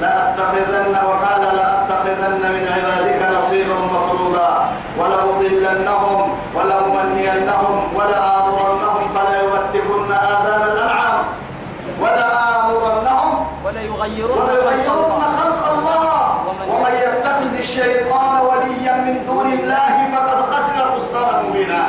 [0.01, 11.17] لأتخذن وقال لأتخذن من عبادك نصيبا مفروضا ولأضلنهم ولأمنينهم ولآمرنهم فلا يبتكن آذان الأنعام
[12.01, 16.38] ولآمرنهم ولا يغيرون وليغيرن خلق الله
[16.69, 21.84] ومن يتخذ الشيطان وليا من دون الله فقد خسر خسرانا مبينا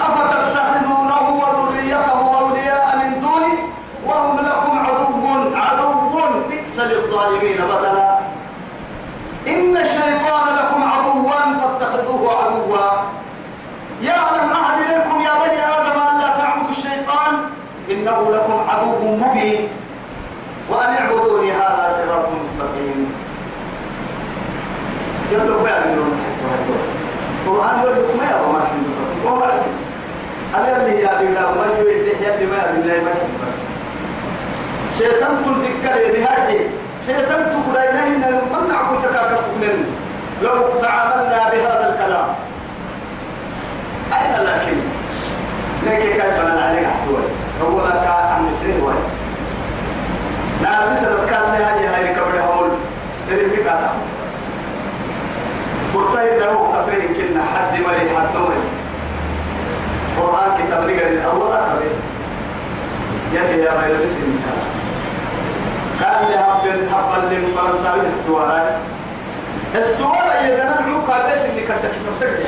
[0.00, 3.54] أفتتخذونه وذريته أولياء من دوني
[4.06, 5.92] وهم لكم عدو عدو
[6.48, 6.80] بئس
[7.22, 8.18] للظالمين بدلا.
[9.46, 13.02] إن الشيطان لكم عدوا فاتخذوه عدوا.
[14.02, 17.34] يعلم أحد إليكم يا بني آدم أن لا تعبدوا الشيطان؟
[17.90, 19.68] إنه لكم عدو مبين.
[20.70, 23.14] وأن اعبدوني هذا صراط مستقيم.
[25.32, 26.14] بقى من
[27.46, 28.94] القرآن يقول ما يبغى ما الحين بس
[29.26, 29.46] هو ما
[30.54, 33.12] أنا اللي يا بلا ما يقول لي يا بلا ما ما
[33.44, 33.58] بس.
[34.98, 39.42] شيطان تلذكر بهذه شيطان تقول إليه إن من نعبد تكاكف
[40.42, 42.28] لو تعاملنا بهذا الكلام.
[44.12, 44.76] أين لكن؟
[45.86, 47.24] لكن كيف أنا عليك أحتوي؟
[47.62, 48.96] هو لك عن مسير وين؟
[50.62, 52.70] ناس سنة كان لها هاي كبر هول.
[53.30, 53.92] تري بك هذا
[55.94, 58.62] قلت له تفرين كنا حد مري حد مري
[60.20, 61.82] قرآن كتاب لي قال أول أكبر.
[63.32, 64.81] يلي يا غير بسم قال
[66.72, 68.62] هبل هبل لي فرنساوي استوارا
[69.74, 72.46] استوارا يدنا العوكا بس اللي كنت كتبتك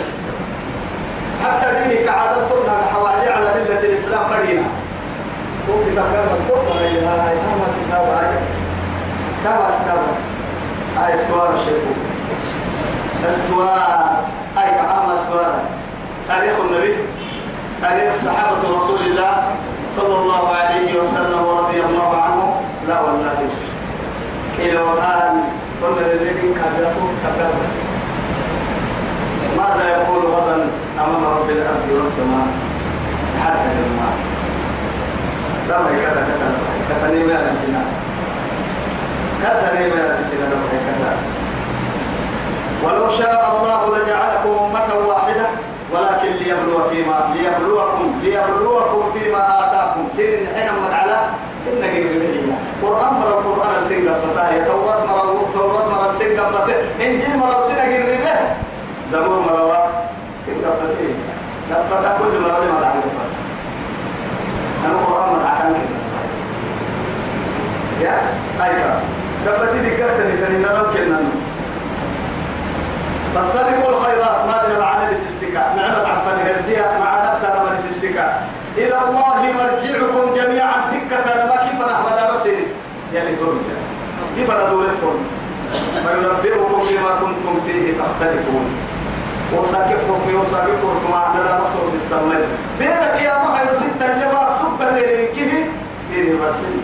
[1.44, 4.62] حتى ديني كعادة تبنى حوالي على ملة الإسلام قرينا
[5.68, 8.34] هو كتاب كان مكتوب هاي هاي كما كتاب هاي.
[9.44, 9.98] كما كتاب
[10.98, 11.14] هاي.
[11.14, 11.92] استوار شيخو
[13.28, 14.16] استوار
[14.56, 15.54] هاي كما استوار
[16.28, 16.94] تاريخ النبي
[17.82, 19.42] تاريخ صحابة رسول الله
[19.96, 22.60] صلى الله عليه وسلم ورضي الله عنه.
[22.88, 23.48] لا والله.
[24.59, 25.35] إلى الآن
[25.83, 27.69] قلنا للذين كبرتوا كبروا
[29.59, 30.57] ماذا يقول غدا
[31.01, 32.47] أمام رب الأرض والسماء؟
[33.45, 34.17] حتى الماء
[35.69, 36.51] لما كذا كذا
[36.88, 37.11] كذا.
[37.14, 37.83] نيمة نسينا
[39.43, 39.81] كذا.
[39.81, 40.47] نيمة نسينا
[40.87, 41.12] كذا.
[42.85, 45.47] ولو شاء الله لجعلكم أمة واحدة
[45.93, 50.09] ولكن ليبلو فيما ليبلوكم ليبلوكم فيما آتاكم.
[50.17, 51.19] سن حين على
[51.64, 52.43] سن قريبية
[52.82, 58.56] قرآن مرة قرآن سن قبطة توراة مرة توراة مرة سن قبطة إنجيل مرة سن قريبية
[59.12, 59.88] دبور مرة
[60.46, 60.96] سن قبطة
[61.70, 63.38] قبطة كل مرة لما تعلم قبطة
[64.87, 65.74] أنا قرآن مرة أحكام
[68.02, 68.16] يا
[68.64, 69.00] أيها
[69.46, 71.16] قبطة ذكرتني فإن نمكن
[73.34, 74.46] فاستبقوا الخيرات.
[74.46, 77.38] ما بين معنا السكا نعمة عفن هردية معنا
[77.74, 78.40] بس السكا
[78.76, 80.90] إلى الله مرجعكم جميعا.
[80.90, 82.56] تكة ما كيف نحمد رسل
[83.14, 83.57] يعني دول
[84.37, 85.18] كيف ندور التون
[86.05, 88.66] فينبئكم بما كنتم فيه تختلفون.
[89.59, 92.44] وساكت حكمي وساكت حكمي عندنا مصروف السمين
[92.79, 94.07] بيرك يا محيو ستة
[94.59, 95.66] سكة ليرين كيف؟
[96.09, 96.74] سيري برسل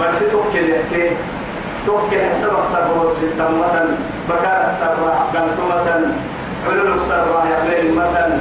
[0.00, 1.10] برسل توكل يحكي
[1.86, 3.88] توكل حسب الصبر والستة مثلا
[4.28, 6.12] بكاء السر قلتمة
[6.66, 8.38] علول السر يعمل مثلا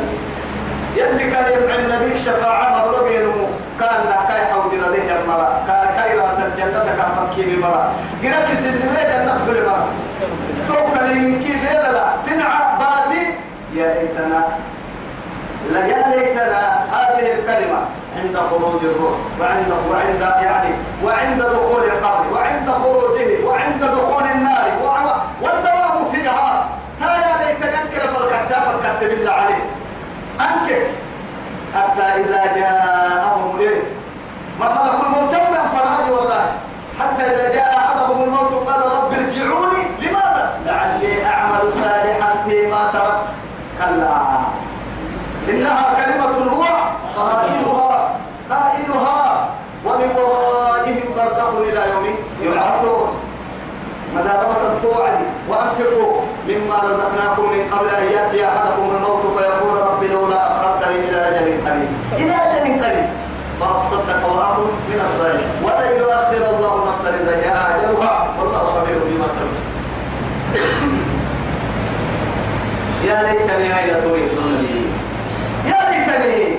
[0.96, 3.48] يلي كان يمع النبي شفاعة مبلغ ينمو.
[3.80, 7.92] كان نحكاي حود رديه المرأة كان كايرة الجنة كان فكي بمرأة
[8.24, 9.88] قرأك سنمي جنة كل مرأة
[10.68, 13.36] توكل من كي لا تنعى باتي.
[13.74, 14.48] يا ليتنا.
[15.72, 16.62] لا يا ليتنا.
[16.92, 17.80] هذه الكلمة
[18.18, 20.70] عند خروج الروح وعند وعند يعني
[21.04, 24.68] وعند دخول القبر وعند خروجه وعند دخول النار
[25.42, 26.70] والدوام فيها.
[27.00, 29.64] تا يا ليتني أنكر فالكتاب فالكتاب بالله عليه
[30.42, 30.82] أنكر.
[31.78, 33.56] حتى إذا جاءهم
[34.60, 35.36] ما ملك الموت
[35.74, 36.46] فرعي والله.
[37.00, 43.30] حتى إذا جاء أحدهم الموت قال رب ارجعوني لماذا؟ لعلي أعمل صالحا فيما تركت.
[43.80, 44.18] كلا.
[45.50, 46.64] إنها كلمة هو
[47.18, 48.10] قائلها
[48.50, 49.50] قائلها.
[49.86, 53.10] ومن ورائهم برزخ إلى يوم يبعثون.
[54.16, 60.96] مدارمة توعد وأنفقوا مما رزقناكم من قبل أن يأتي أحدكم الموت فيقول رب لولا أخرتني
[60.96, 63.10] إلى أجل قريب إلى أجل قريب
[64.48, 68.28] وأكن من الصالحين ولا يؤخر الله نفسا إذا جاء أجلها.
[68.40, 69.68] والله خبير بما تعملون.
[73.06, 74.90] يا ليتني أين تريدون بي
[75.70, 76.56] يا ليتني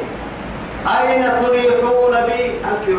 [0.98, 2.42] أين تريحون بي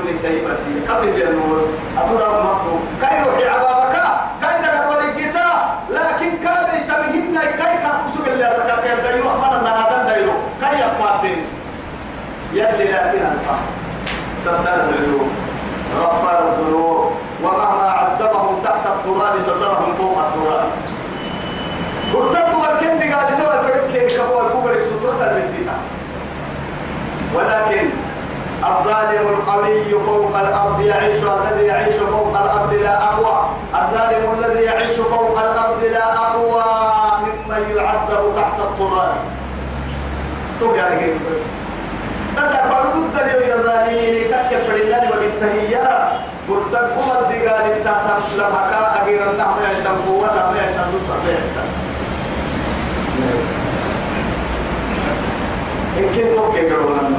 [0.05, 1.61] لي كيفتي قبل بالنوس
[1.97, 3.95] أترى مكتوب كي روحي عبابك؟
[4.41, 5.49] كي دقر ولقيتا
[5.89, 11.21] لكن كان يتمهن كي كاكسوك اللي ركاك يبدأ يوحمد أن هذا دايلو كي يبقى
[12.53, 13.47] يلي لكن أنت
[14.41, 15.29] ستر العيوب
[15.99, 17.11] غفر الذنوب.
[17.43, 20.69] ومهما عذبهم تحت التراب سترهم فوق التراب.
[22.13, 25.77] قلتوا الكندي قال توا الفرق كيف كبوا الكبر سترة البنتيتا
[27.35, 27.89] ولكن
[28.63, 33.49] الظالم القوي فوق الأرض يعيش الذي يعيش فوق الأرض لا أقوى.
[33.75, 36.63] الظالم الذي يعيش فوق الأرض لا أقوى
[37.21, 39.15] ممن يعذب تحت التراب.
[40.59, 41.58] تو يعني بس.
[42.37, 46.11] بس أقول ضد اليوم يرضاني تكفر الله وبالتهيئة
[46.49, 51.67] مرتبهم الدقال انت تسلم هكا أغير النعم يحسن قوة ما يحسن ضد ما يحسن
[55.97, 57.17] إن كنت تقولون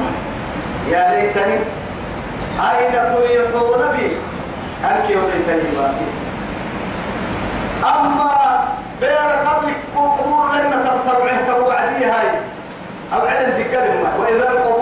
[0.89, 1.59] يا ليتني
[2.59, 4.07] أين تريحون بي
[4.85, 6.07] أنك وليتني باتي
[7.83, 8.31] أما
[9.01, 12.27] بير قبل قبور لنا تبتبعه توعدي هاي
[13.13, 13.83] أو على الذكر
[14.19, 14.80] وإذا القبور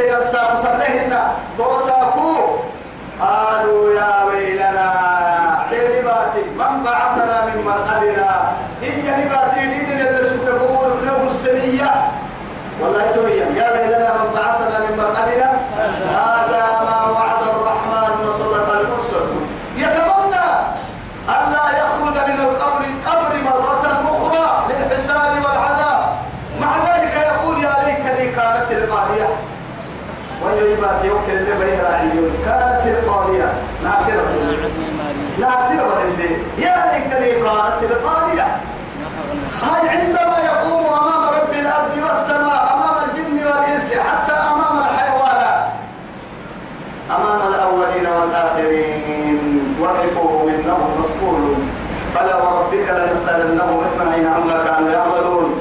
[0.00, 1.12] ينساق تبلهن
[1.58, 2.36] توساكو
[3.20, 4.92] قالوا يا ويلنا
[5.70, 8.30] كلماتي من بعثنا من مرقدنا؟
[8.82, 11.90] هي نباتي دين سكن قبور له السنية.
[12.80, 15.50] والله تويا يا ويلنا من بعثنا من مرقدنا
[16.10, 19.26] هذا ما وعد الرحمن وصدق المرسل
[19.76, 20.46] يتمنى
[21.28, 26.00] ألا يخرج من القبر قبر مرة أخرى للحساب والعذاب
[26.60, 29.28] مع ذلك يقول يا ليتني كانت القاضية
[30.44, 33.52] ويبات يوكل اللي بيه راعيون كانت القاضية
[33.84, 34.26] ناصرة
[35.40, 38.46] ناصرة اللي يا ليتني كانت القاضية
[39.62, 45.64] هاي عندما يقوم أمام رب الأرض والسماء أمام الجن والإنس حتى أمام الحيوانات
[47.10, 51.68] أمام الأولين والآخرين وقفوا إنهم مسؤولون
[52.14, 55.60] فلا وربك لنسألنهم أجمعين عما كانوا يعملون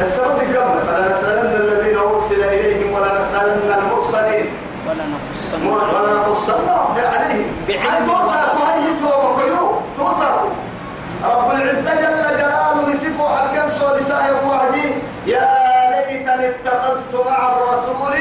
[0.00, 2.92] السبب القبل فلنسألن الذين أرسل إليهم
[3.44, 4.46] ولنسألن المرسلين.
[5.64, 10.50] ولنقصن عليهم بعلم توسعوا هاي توسعوا توسعوا
[11.24, 14.88] رب العزة جل جلاله يصفه حكا سولساء وعدي
[15.26, 15.48] يا
[15.90, 18.14] ليتني اتخذت مع الرسول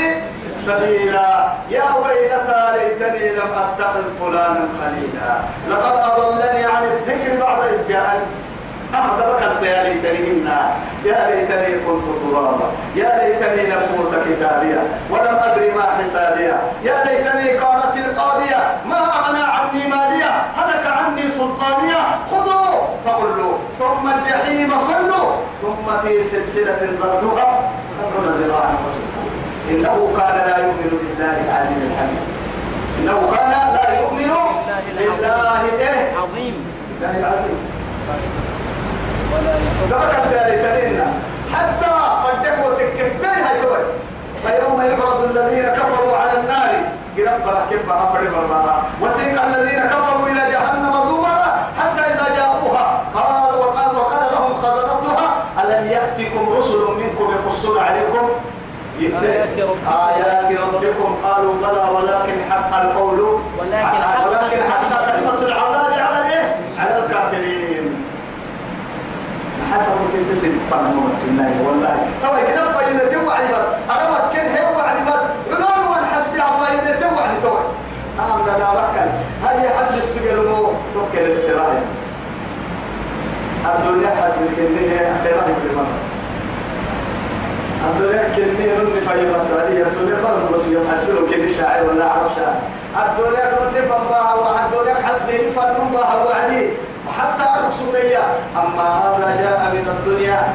[0.59, 1.53] سبيلا.
[1.69, 5.33] يا ويلتى ليتني لم أتخذ فلانا خليلا.
[5.69, 8.25] لقد أضلني عن الذكر بعد إذ جاءني.
[8.93, 10.59] أهدى بكت يا ليتني منا
[11.05, 12.67] يا ليتني كنت ترابا.
[12.95, 14.83] يا ليتني لم أوت كتابيا.
[15.09, 16.57] ولم أدري ما حسابيا.
[16.83, 18.61] يا ليتني كانت القاضية.
[18.89, 20.33] ما أغنى عني ماليا.
[20.57, 22.03] هلك عني سلطانيا.
[22.31, 22.73] خذوا!
[23.05, 23.57] فغلوا.
[23.79, 25.31] ثم الجحيم صلوا.
[25.61, 28.75] ثم في سلسلة ضربها سبعون ذراعا
[29.71, 32.25] إنه كان لا يؤمن بالله العزيز الحميد.
[32.99, 34.31] إنه كان لا يؤمن
[34.97, 36.55] بالله إيه؟ عظيم
[36.89, 37.59] بالله العظيم.
[41.53, 41.91] حتى
[42.23, 43.83] فدك وتكبي هاي توي
[44.43, 46.73] فيوم يعرض الذين كفروا على النار
[48.27, 53.03] قرب وسيق الذين كفروا إلى جهنم زمرا حتى إذا جاءوها.
[53.15, 55.27] قال وقال وقال لهم خزنتها
[55.63, 58.29] ألم ياتكم رسل منكم يقصون عليكم.
[59.87, 61.17] آيات ربكم.
[61.23, 63.19] قالوا بلى ولكن حق القول.
[63.59, 65.11] ولكن حق ولكن حق الكلمة.
[65.11, 68.05] كلمة العذاب على الايه؟ على الكافرين
[69.73, 71.95] حتى ممكن تسيب فهم الناي والله.
[72.23, 73.65] طبعا كده فايدة توعي بس.
[73.91, 75.23] أنا ما كان هي وعدي بس.
[75.51, 77.63] حلول والحسب فايدة توعي توعي
[78.17, 79.09] نعم لا بكل
[79.43, 81.81] هاي حسب السجل مو؟ توكل السرايا
[83.65, 85.97] الدنيا حسب الكلمة خيرا بالمرة
[87.89, 92.55] الدنيا كلمة نن فايدة هذه الدنيا مرة بس يوم حسبه كل شاعر ولا عرب شاعر.
[93.05, 96.69] الدنيا نن فنبها والدنيا حسبه فنن بها وعدي.
[97.19, 98.23] حتى رسولية
[98.55, 100.53] أما هذا جاء من الدنيا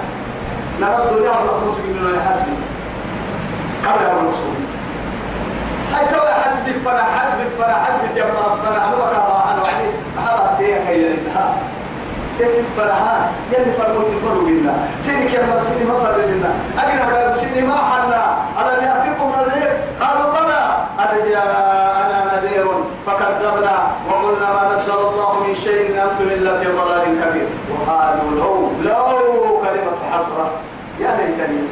[0.80, 2.46] نرى الدنيا الرسول من الحسب
[3.86, 4.54] قبل الرسول
[5.94, 10.76] هاي توا حسب فنا حسب فنا حسب يما ربنا أنا وكما أنا وعدي محبا تيه
[10.86, 11.54] كي يلدها
[12.38, 17.34] كيسب فرها يلي فرمو تفروا بنا سيني كي أمر سيني ما فر بنا أجل هذا
[17.36, 20.60] سيني ما حنا ألم يأتيكم نذير قالوا بلى
[20.98, 22.07] قد جاءنا نذير فكذبنا
[24.38, 27.48] وقلنا ما نزل الله من شيء إن أنتم إلا في ضلال كبير.
[27.70, 30.50] وقالوا لو لو كلمة حسرة.
[31.00, 31.62] يا ليتني.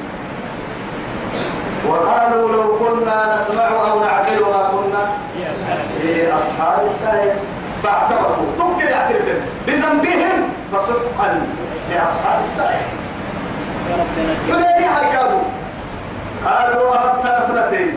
[1.88, 5.02] وقالوا لو كنا نسمع أو نعقل ما كنا
[6.02, 7.34] في أصحاب السعير.
[7.82, 8.46] فاعترفوا.
[8.58, 11.42] تمكن يعترفون بذنبهم فسحقا
[11.90, 12.86] لأصحاب السعير.
[14.48, 15.42] حليني هاي كانوا
[16.46, 17.96] قالوا أردتنا سنتين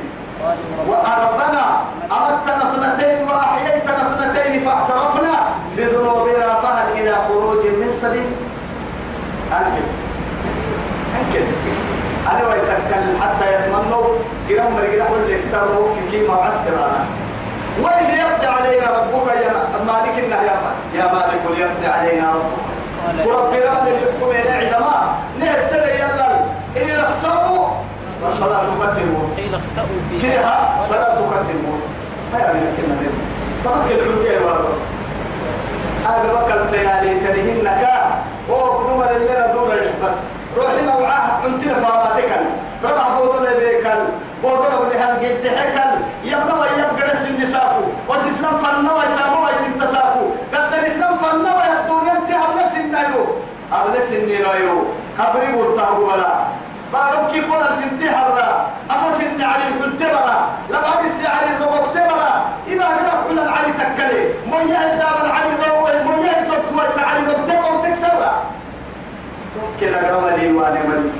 [0.87, 1.81] وربنا
[2.11, 5.39] أمتنا سنتين وأحييتنا سنتين فاعترفنا
[5.77, 8.31] بذنوبنا فهل إلى خروج من سبيل؟
[9.51, 9.85] أنكر.
[11.19, 11.45] أنكر.
[12.31, 14.07] أنا ويتكل حتى يتمنوا.
[14.49, 17.05] قرام مرقنا قل لك سروا كي معسر أنا.
[17.83, 19.53] وين يرجع علينا ربك يا
[19.87, 20.49] مالك النهي
[20.95, 23.27] يا مالك؟ ليرجع علينا ربك.
[23.27, 26.29] وربنا من الحكم ينعي ما نهسر يلا
[26.75, 27.67] إيه رخصوا
[28.21, 29.35] فلا تقدموا.
[29.37, 30.19] قيل اخسأوا فيها.
[30.21, 31.77] فيها فلا تقدموا.
[32.33, 33.09] ما يعني كنا نبي
[33.63, 34.79] توكل الحكاية بس
[36.07, 39.69] هذا وكل تيالي تنهين نكا هو قدوم لنا دون
[40.03, 40.17] بس.
[40.57, 42.31] روحي موعاه انتنا فاماتك
[42.83, 44.01] ربع بوضنا بيكل.
[44.43, 45.91] بوضنا ونهان قد حكل.
[46.23, 53.25] يبنى ويبقى سن ساكو وسيسلم فلنا ويتامو ويتنتساكو قد تنتنم فلنا ويهدون أنت عبلا سنيرو
[53.71, 54.83] عبلا سنيرو
[55.19, 56.31] قبري مرتاهو ولا.
[56.93, 57.63] بارك كل
[58.91, 64.23] أفسن علي الحلتبرا لما نسي علي الربوكتبرا إذا قرأ كل علي تكلي.
[64.51, 68.43] مياه الدابر علي ضوء مياه الدكتور تعالي نبتبع وتكسرها
[69.81, 71.11] كده قرأ لي وأنا ملي.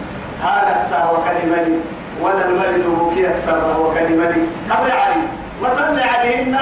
[0.44, 1.80] هذا أكسر وكلمني
[2.22, 5.22] ولا الملد بوكي أكسر وكلمني قبل علي؟
[5.62, 6.58] مثل عليهن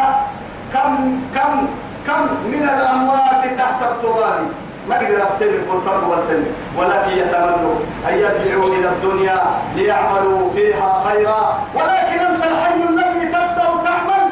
[0.73, 1.67] كم كم
[2.07, 4.47] كم من الأموات تحت التراب؟
[4.89, 6.43] ما قدر أبتل المرتب والتل.
[6.77, 7.75] ولكن يتمنوا
[8.09, 9.41] أن يرجعوا إلى الدنيا
[9.75, 11.59] ليعملوا فيها خيرا.
[11.75, 14.23] ولكن أنت الحي الذي تبدأ تعمل.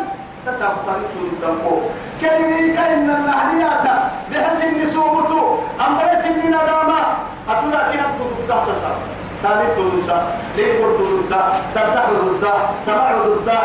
[0.45, 1.81] تسابطنت الدمو
[2.21, 3.85] كلمي كأن النهليات
[4.31, 7.01] بحسن نسومته أمرس ندامة.
[7.49, 9.05] أتولا كنبت ضده تسابط
[9.43, 10.21] تابت ضده
[10.57, 11.41] ليقر ضده
[11.75, 12.53] ترتاح ضده
[12.87, 13.59] تمع ضده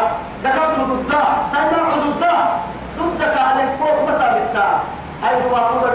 [0.45, 1.23] ذكرت ضده
[1.53, 2.35] تمع ضده
[2.99, 4.81] ضدك على فوق متى بالتا
[5.23, 5.89] هاي هو فصل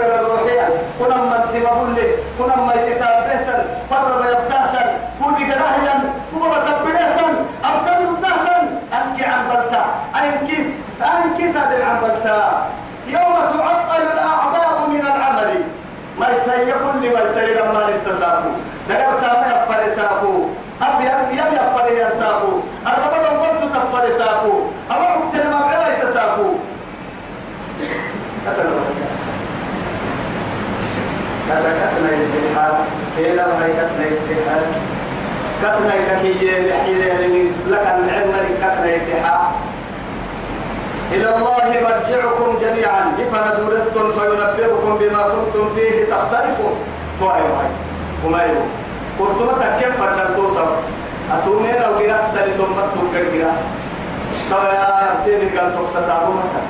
[0.98, 2.06] كنا ما تبقول لي
[2.38, 3.55] كنا ما يتتابهتن
[31.48, 32.74] تذكرنا الاتحاد
[33.18, 34.66] إلى رأيتنا الاتحاد
[35.62, 39.40] كتنا ككية لحين لك العلم كتنا الاتحاد
[41.12, 46.74] إلى الله مرجعكم جميعا فندورتم فينبئكم بما كنتم فيه تختلفون
[47.20, 47.70] توعي وعي
[48.24, 48.68] وما يوم
[49.20, 50.66] قلتم تكيب فردن توصل
[51.32, 53.62] أتومين أو قراء سليتم مطلوب قراء
[54.50, 56.66] طبعا يبتيني قلتوك ستارو مطلوب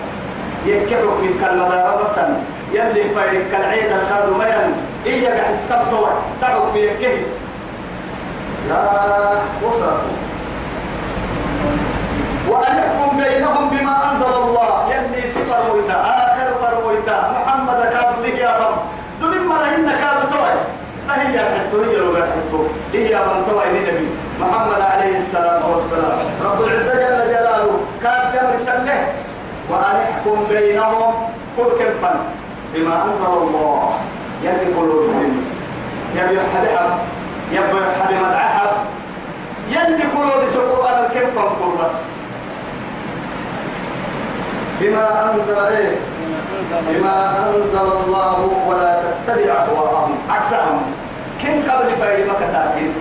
[0.67, 2.41] يكيبك من كلمة ربطا
[2.73, 4.73] يلي فايد كالعيد الكادو ميان
[5.07, 5.93] إيجا السبت
[6.41, 7.17] تعب بيكه
[8.69, 8.83] لا
[9.63, 9.97] وصل
[12.49, 14.95] وأن يحكم بينهم بما أنزل الله.
[14.95, 18.77] يلي سفر ويتا آخر فرويتا محمد كاد لك يا رب
[19.21, 20.55] دون مرة إن كاد توي
[21.11, 22.61] هي الحتو هي لو الحتو
[22.93, 24.09] هي من توي النبي
[24.41, 26.19] محمد عليه الصلاة والسلام.
[26.45, 27.71] رب العزة جل جلاله
[28.03, 29.07] كان كم رسالة
[29.71, 31.15] وأن يحكم بينهم.
[31.57, 32.15] كل كلفا
[32.77, 33.99] بما أنزل الله.
[34.43, 35.45] يلي كل مسلم
[36.15, 36.67] يبي حد
[37.53, 38.71] يبي حد مدعحب
[39.71, 41.97] يلي كل بس القرآن الكلفا كل بس.
[44.81, 45.97] بما أنزل إيه؟
[46.89, 50.19] بما أنزل الله ولا تتبع أهواءهم.
[50.31, 50.83] عكسهم.
[51.43, 52.93] كن قبل فايد ما كتاتين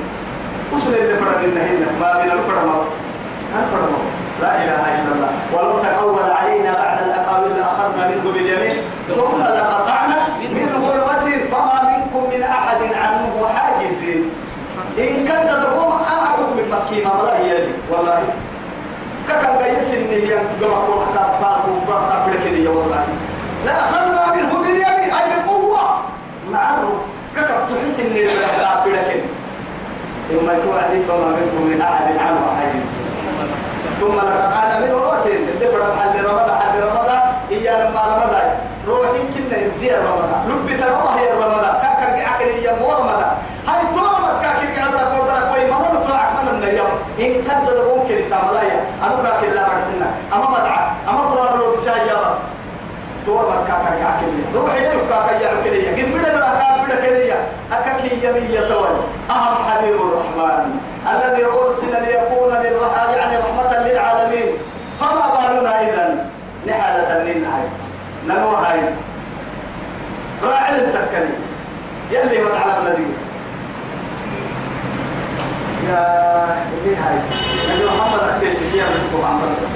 [0.73, 2.75] وصل اللي فرق النهين ما بين الفرما
[3.63, 3.97] الفرما
[4.41, 5.31] لا إله إلا الله.
[5.53, 7.14] ولو تقول علينا بعد منه
[9.07, 14.29] ثم لقطعنا منه الوتر فما منكم من أحد عنه حاجزين
[14.99, 18.23] إن كنت تقوم أنا حكم مكي ما هي والله.
[19.29, 23.03] ككن قيس إن هي قمع قرحة قارب قبل كده والله.
[23.65, 25.99] لا أخذنا منه باليمين أي بقوة.
[26.51, 26.83] معه.
[27.35, 28.13] ككف تحس إن
[28.65, 29.23] قبل كده.
[30.31, 32.85] إما توعدي فما منكم من أحد عنه حاجز.
[33.99, 38.55] ثم لقطعنا منه الوتر اللي فرق حل رمضان حل رمضان هي لما رمضان
[38.87, 39.19] روحي
[39.85, 40.41] يدي رمضان.
[40.49, 41.75] لبي تروح هي رمضان.
[41.81, 43.31] كاكا عقل هي رمضان
[43.67, 45.71] هاي تومت كاكا قبل كوبرا كوي.
[45.71, 51.21] ما نطلع من النيم إن ده ممكن تعملها أنا كاكا لا بعدنا أما مدعى أما
[51.21, 52.17] قرآن لو بسايا
[53.25, 57.37] تومت كاكا عقل روحي لو كاكا يعقل هي قد بدا بلا كاكا بدا كليا
[57.71, 60.79] أكاكي يمية توالي أهم حبيب الرحمن.
[61.11, 64.51] الذي أرسل ليكون يعني رحمة للعالمين.
[64.99, 66.25] فما بالنا إذا
[66.67, 67.69] نحالة للنهاية
[68.27, 68.79] نمو هاي
[70.45, 71.35] راعي التكني
[72.11, 73.07] يلي من على الذي
[75.89, 77.15] يا اللي هاي
[77.69, 79.71] نبي محمد أكبر سكيا من طبعا بس.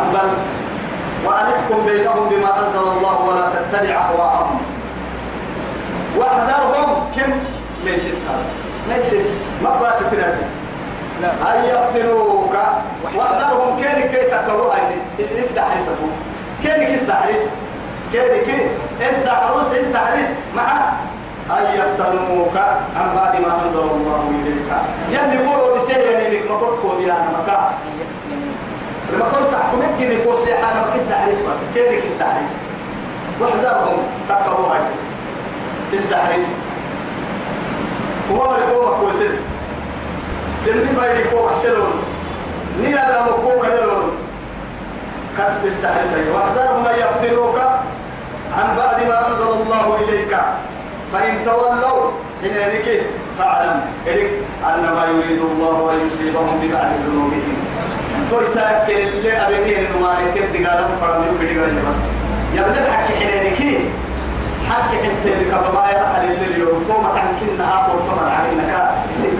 [0.00, 0.28] أمبل
[1.24, 4.60] وأن يحكم بينهم بما أنزل الله ولا تتبع أهواءهم.
[6.16, 7.10] واحذرهم.
[7.16, 7.32] كم؟
[7.84, 8.42] ليسس قال.
[8.88, 9.30] ليسس
[9.62, 10.44] ما باس تنادي
[11.22, 12.56] أن يقتلوك.
[13.16, 13.82] واحذرهم.
[13.82, 14.80] كان كي تقروا هاي
[15.40, 16.08] استحرسته
[16.64, 17.48] كان كي استحرس
[18.12, 18.66] كان كي.
[19.08, 20.92] استحرس استحرس مع
[21.50, 22.56] أن يفتنوك
[22.96, 24.70] عن بعد ما أنزل الله إليك.
[25.12, 27.74] يعني قولوا بسيئة لك ما قلت قولي أنا مكا.
[29.12, 31.60] لما كنت تحكم الجن كوسي أنا ما كستحرس بس.
[31.74, 32.52] كان كي استحرس
[33.40, 33.98] واحذرهم
[34.28, 34.80] تقروا هاي
[35.94, 36.46] استحرس
[38.30, 39.30] وما ركوما كوسين
[40.64, 42.02] سلمي فايدي كو حسلون
[42.82, 44.12] نيا لا مكو كنلون
[45.38, 47.58] قد استحرس واحذرهم ان يفتنوك
[48.58, 50.36] عن بعد ما أنزل الله إليك.
[51.12, 52.10] فإن تولوا
[52.42, 53.02] حينئذ
[53.38, 53.80] فاعلم.
[54.06, 54.30] إليك
[54.64, 57.56] أنما يريد الله ان يصيبهم ببعض ذنوبهم.
[58.30, 59.32] تو يساك اللي
[60.02, 61.44] ما يكد قالوا فرمي في
[61.88, 61.94] بس
[62.54, 63.78] يا ابن الحكي حينئذ
[64.70, 65.50] حق انت اللي
[65.90, 66.84] يرحل اليوم.
[66.88, 68.90] توم عن كنا أقول طبعا عن إنك.
[69.12, 69.30] يسير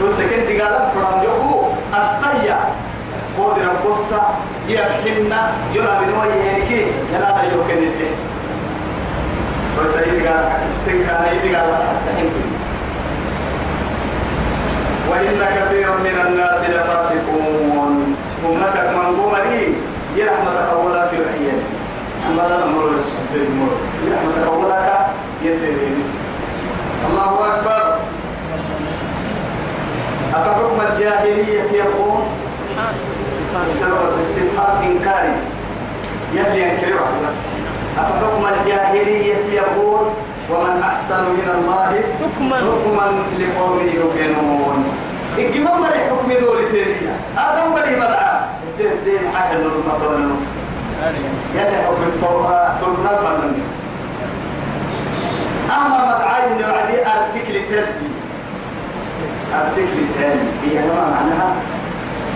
[0.00, 2.58] يسير تو سكنت قال فرام يقو أستيا.
[3.38, 4.22] قدر القصة
[4.68, 6.70] يبحنا يلا من وجه هيك
[7.12, 8.14] يلا يوكل الدين
[9.76, 11.68] تو سيد قال استن كان يدي قال
[15.10, 18.16] وإن كثيرا من الناس لفاسقون.
[18.44, 19.74] أمتك من قومري
[20.16, 21.62] يرحمتك أولا في الحياة.
[22.28, 23.72] أما لا نمر لسوء المر
[24.12, 25.06] رحمتك أولك
[25.42, 26.04] يدري
[27.10, 27.89] الله أكبر.
[30.34, 32.22] أفحكم الجاهلية يقول؟
[33.62, 35.32] السبب استفهام إنكاري.
[36.34, 37.34] يلي ينكر بس.
[37.98, 40.06] أفحكم الجاهلية يقول؟
[40.50, 42.56] ومن أحسن من الله حكما.
[42.56, 43.06] حكما
[43.38, 44.84] لقوم يوقنون
[45.38, 47.14] إجمع مري حكم دول تانية.
[47.38, 49.72] آدم بدي مدعى الدين دين حاجة نور
[51.54, 52.02] يلي حكم
[52.80, 53.54] ترنا الفنان
[55.70, 58.09] أما مدعي من وعدي أرتكل تلبي
[59.54, 61.54] أرتكل تاني هي ما معناها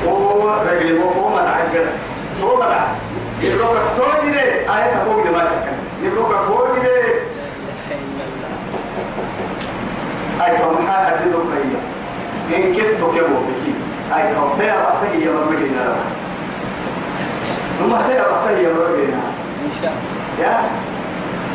[0.09, 1.91] هو رجل هو مدعي كده
[2.43, 2.87] هو مدعي
[3.43, 6.95] يبروك تودي ده آية تقول ده ما تكلم يبروك تودي ده
[10.45, 10.57] أي
[10.89, 11.43] حاجة دي دكتور
[12.57, 13.75] إن كنت كبو بكي.
[14.17, 15.95] أي كم تيا بحتي يا مرمجينا
[17.83, 18.69] نما تيا بحتي يا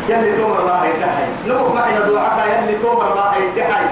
[0.10, 3.86] يلي تومر ما هي دحي نبغى معنا دعاء يلي تومر ما هي دحي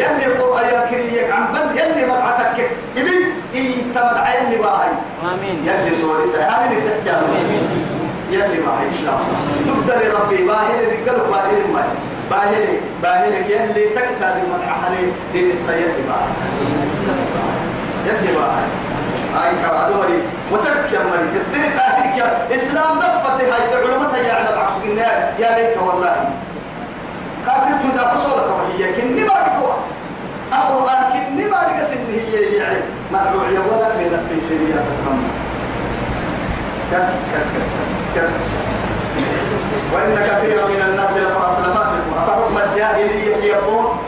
[0.00, 3.20] يلي القرآن يا كريك عم بل يلي مدعتك إذن
[3.54, 4.92] إيه تمدع يلي باهي.
[5.22, 5.56] آمين.
[5.68, 7.12] يلي سوري سيامن الدكة
[8.30, 9.38] يلي باهي إن شاء الله.
[9.66, 11.84] تبدأ لربي باهي لذي قلب باهي لما
[12.30, 12.64] باهي
[13.02, 16.32] باهي يلي تكتب المدعى حلي دين السيد باهي.
[18.06, 18.66] يلي باهي.
[19.34, 20.22] هاي كعدو مري
[20.52, 23.62] وسك يا مري الدنيا تأهيك يا إسلام دفتي هاي.
[23.84, 26.30] علمتها يا عبد عكس النار يا ليت والله.
[27.46, 28.92] كافر تدا قصورك وهي.
[28.92, 29.76] كني قوة
[30.52, 32.82] القرآن كني ما قسم هي يعني.
[33.12, 35.30] مدعو يا ولا من في سبيل تتمنى
[36.90, 37.48] كت كت
[38.14, 38.30] كت كت
[39.94, 42.14] وإن كثيرا من الناس لفاسقون.
[42.18, 43.98] أفحكم الجاهلية يبغون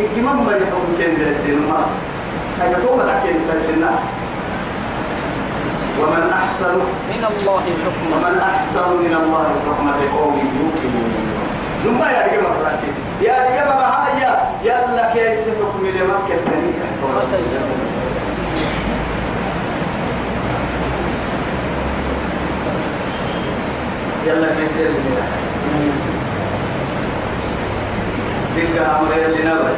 [0.00, 1.80] إكمام ما يحكم كن درسين ما.
[2.62, 3.90] هي توبة لكن درسنا
[6.00, 6.74] ومن أحسن
[7.10, 11.12] من الله حكما ومن أحسن من الله حكما لقوم يوقنون.
[11.84, 12.42] لما يا رجال
[13.22, 14.22] مراتي يا رجال مراتي
[14.64, 16.72] يلا كيس حكم لمكة تاني
[24.26, 24.98] يلا كيس اللي
[28.56, 29.72] تلك أمر لنبي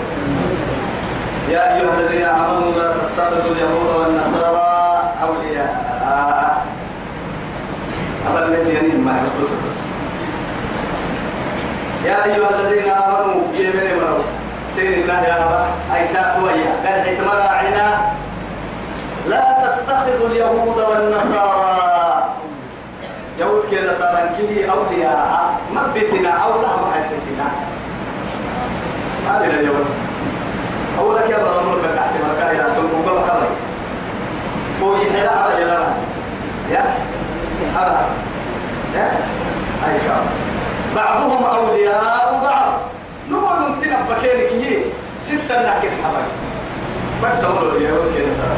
[1.52, 6.64] يا أيها الذين آمنوا لا تتخذوا اليهود والنصارى أولياء.
[8.28, 9.73] أصلت يعني ما بس
[12.04, 14.22] يا أيها الذين آمنوا يمن مروا
[14.74, 18.12] سير الله يا رب أي تأوية قال حكمة راعنا
[19.28, 22.34] لا تتخذوا اليهود والنصارى.
[23.40, 27.46] يهود كذا صار كيه أولياء مبتنا أو لا ما حسيتنا
[29.28, 29.84] هذه اليوم
[30.98, 33.48] أولك يا بابا ملك تحت مركا يا سمو بابا كبري
[34.82, 35.94] هو يحيى أبا يا
[36.70, 36.84] يا؟
[37.76, 38.06] أبا
[38.94, 39.06] يا؟
[39.88, 40.24] أي شاء
[40.96, 42.72] بعضهم أولياء بعض.
[43.30, 44.76] نقول نتنا بكينك هي
[45.22, 46.32] ستة لكن حبايب.
[47.24, 48.56] بس أقول يا ولد صار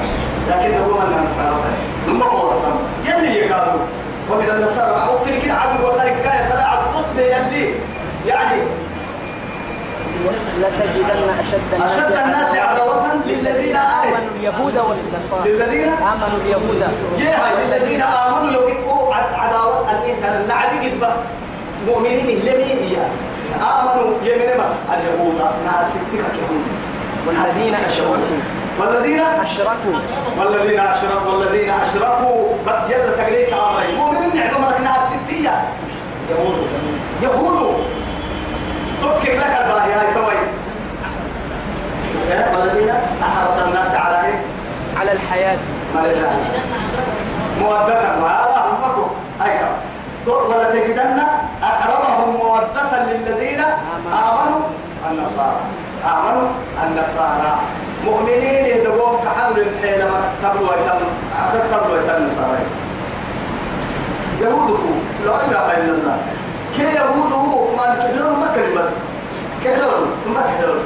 [0.49, 1.57] لكن هو من النصارى.
[1.66, 2.74] بس ثم هو رسم
[3.05, 3.82] يلي يقالوا
[4.30, 7.74] ومن النصارى ممكن كده عدل والله كاية طلع القصة يلي.
[8.26, 8.62] يعني
[10.59, 14.30] لتجدن أشد أشد الناس عداوة للذين آمنوا.
[14.41, 15.51] اليهود والنصارى.
[15.51, 16.84] للذين آمنوا اليهود.
[17.18, 19.91] يا للذين آمنوا لو يتقوا عداوة.
[19.91, 21.03] أن النعب قد
[21.87, 22.97] مؤمنين لمين هي؟
[23.57, 25.41] آمنوا يمين ما؟ اليهود.
[25.66, 26.64] ناس ستك يهود
[27.27, 28.16] والذين أشركوا.
[28.81, 29.97] والذين أشركوا.
[30.39, 31.33] والذين أشركوا.
[31.33, 32.55] والذين أشركوا.
[32.66, 35.64] بس يلا تقريت أمري مؤمنين نعمة ملك نهار ستية.
[36.31, 36.59] يهود.
[37.22, 37.74] يهود.
[39.03, 39.93] تبكي لك الباهي.
[39.93, 40.37] هاي توي.
[42.55, 44.41] والذين أحرص الناس على إيه؟
[44.97, 45.59] على الحياة.
[45.95, 46.31] ما لله
[47.61, 48.22] مودة.
[48.22, 49.11] وهذا همكم
[49.45, 49.76] أيضا
[50.29, 51.18] ولا تجدن
[51.62, 53.61] أقربهم مودة للذين
[54.12, 54.61] آمنوا
[55.11, 55.61] النصارى.
[56.05, 56.49] آمنوا
[56.83, 57.59] النصارى.
[58.05, 61.07] مؤمنين يدعون كحمل الحيل ما قبلوا يتم
[61.43, 62.59] أخذ قبلوا يتم النصارى
[64.41, 64.95] يهودكم
[65.27, 66.18] لا إله إلا الله.
[66.77, 67.45] كي يهوده
[67.77, 68.91] ما نكهلون ما كلمة بس.
[69.64, 70.85] كهلون ما كهلون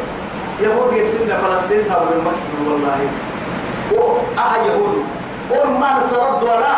[0.60, 2.98] يهود يسمى فلسطين تابوا المكة والله.
[3.92, 5.04] وأها يهود.
[5.50, 6.76] وما نصرد ولا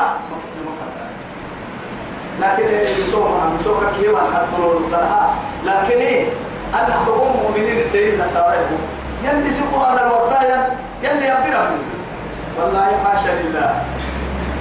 [2.40, 2.64] لكن
[3.02, 3.30] يسوع
[3.60, 4.62] يسوع كيما حتى
[4.92, 6.26] لها لكن إيه؟
[6.74, 8.56] أن حضرهم مؤمنين الدين نصارى
[9.24, 11.78] يلي سقوا على الوصايا يلي يقدرهم
[12.58, 13.74] والله حاشا لله.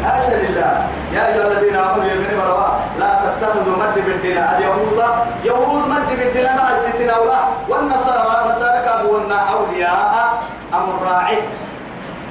[0.06, 0.88] حاشا لله.
[1.14, 2.68] يا أيها الذين آمنوا يا مروا
[3.00, 5.04] لا تتخذوا مد بالدين اليهود
[5.44, 5.90] يهود.
[5.90, 10.44] مد بالدين لا ستنا ولا والنصارى نصارى كابونا أولياء
[10.74, 11.38] أمر راعي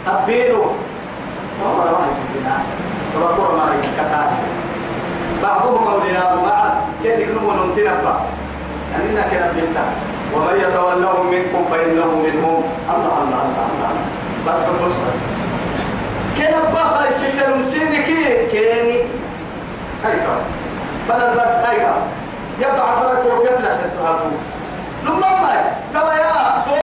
[0.08, 0.66] أبينوا
[1.60, 2.54] ما هو ما ستنا
[3.14, 4.30] سبقوا ما كتاب.
[5.42, 6.72] بعضهم أولياء بعض
[7.02, 8.20] كيف يكونوا نمتنبا
[8.96, 9.84] أننا كنا بنتا
[10.34, 12.62] ومن يتولهم منكم فإنه منهم.
[12.90, 13.92] الله الله الله الله
[14.46, 15.18] بس بس بس
[16.38, 18.98] كنا بخا يسكرون سينكي كيني.
[20.06, 20.36] أيها
[21.08, 21.96] فلا بس أيها
[22.60, 24.24] يبقى عفرات وفيت لك تهاتو
[25.04, 26.89] لما ما توا يا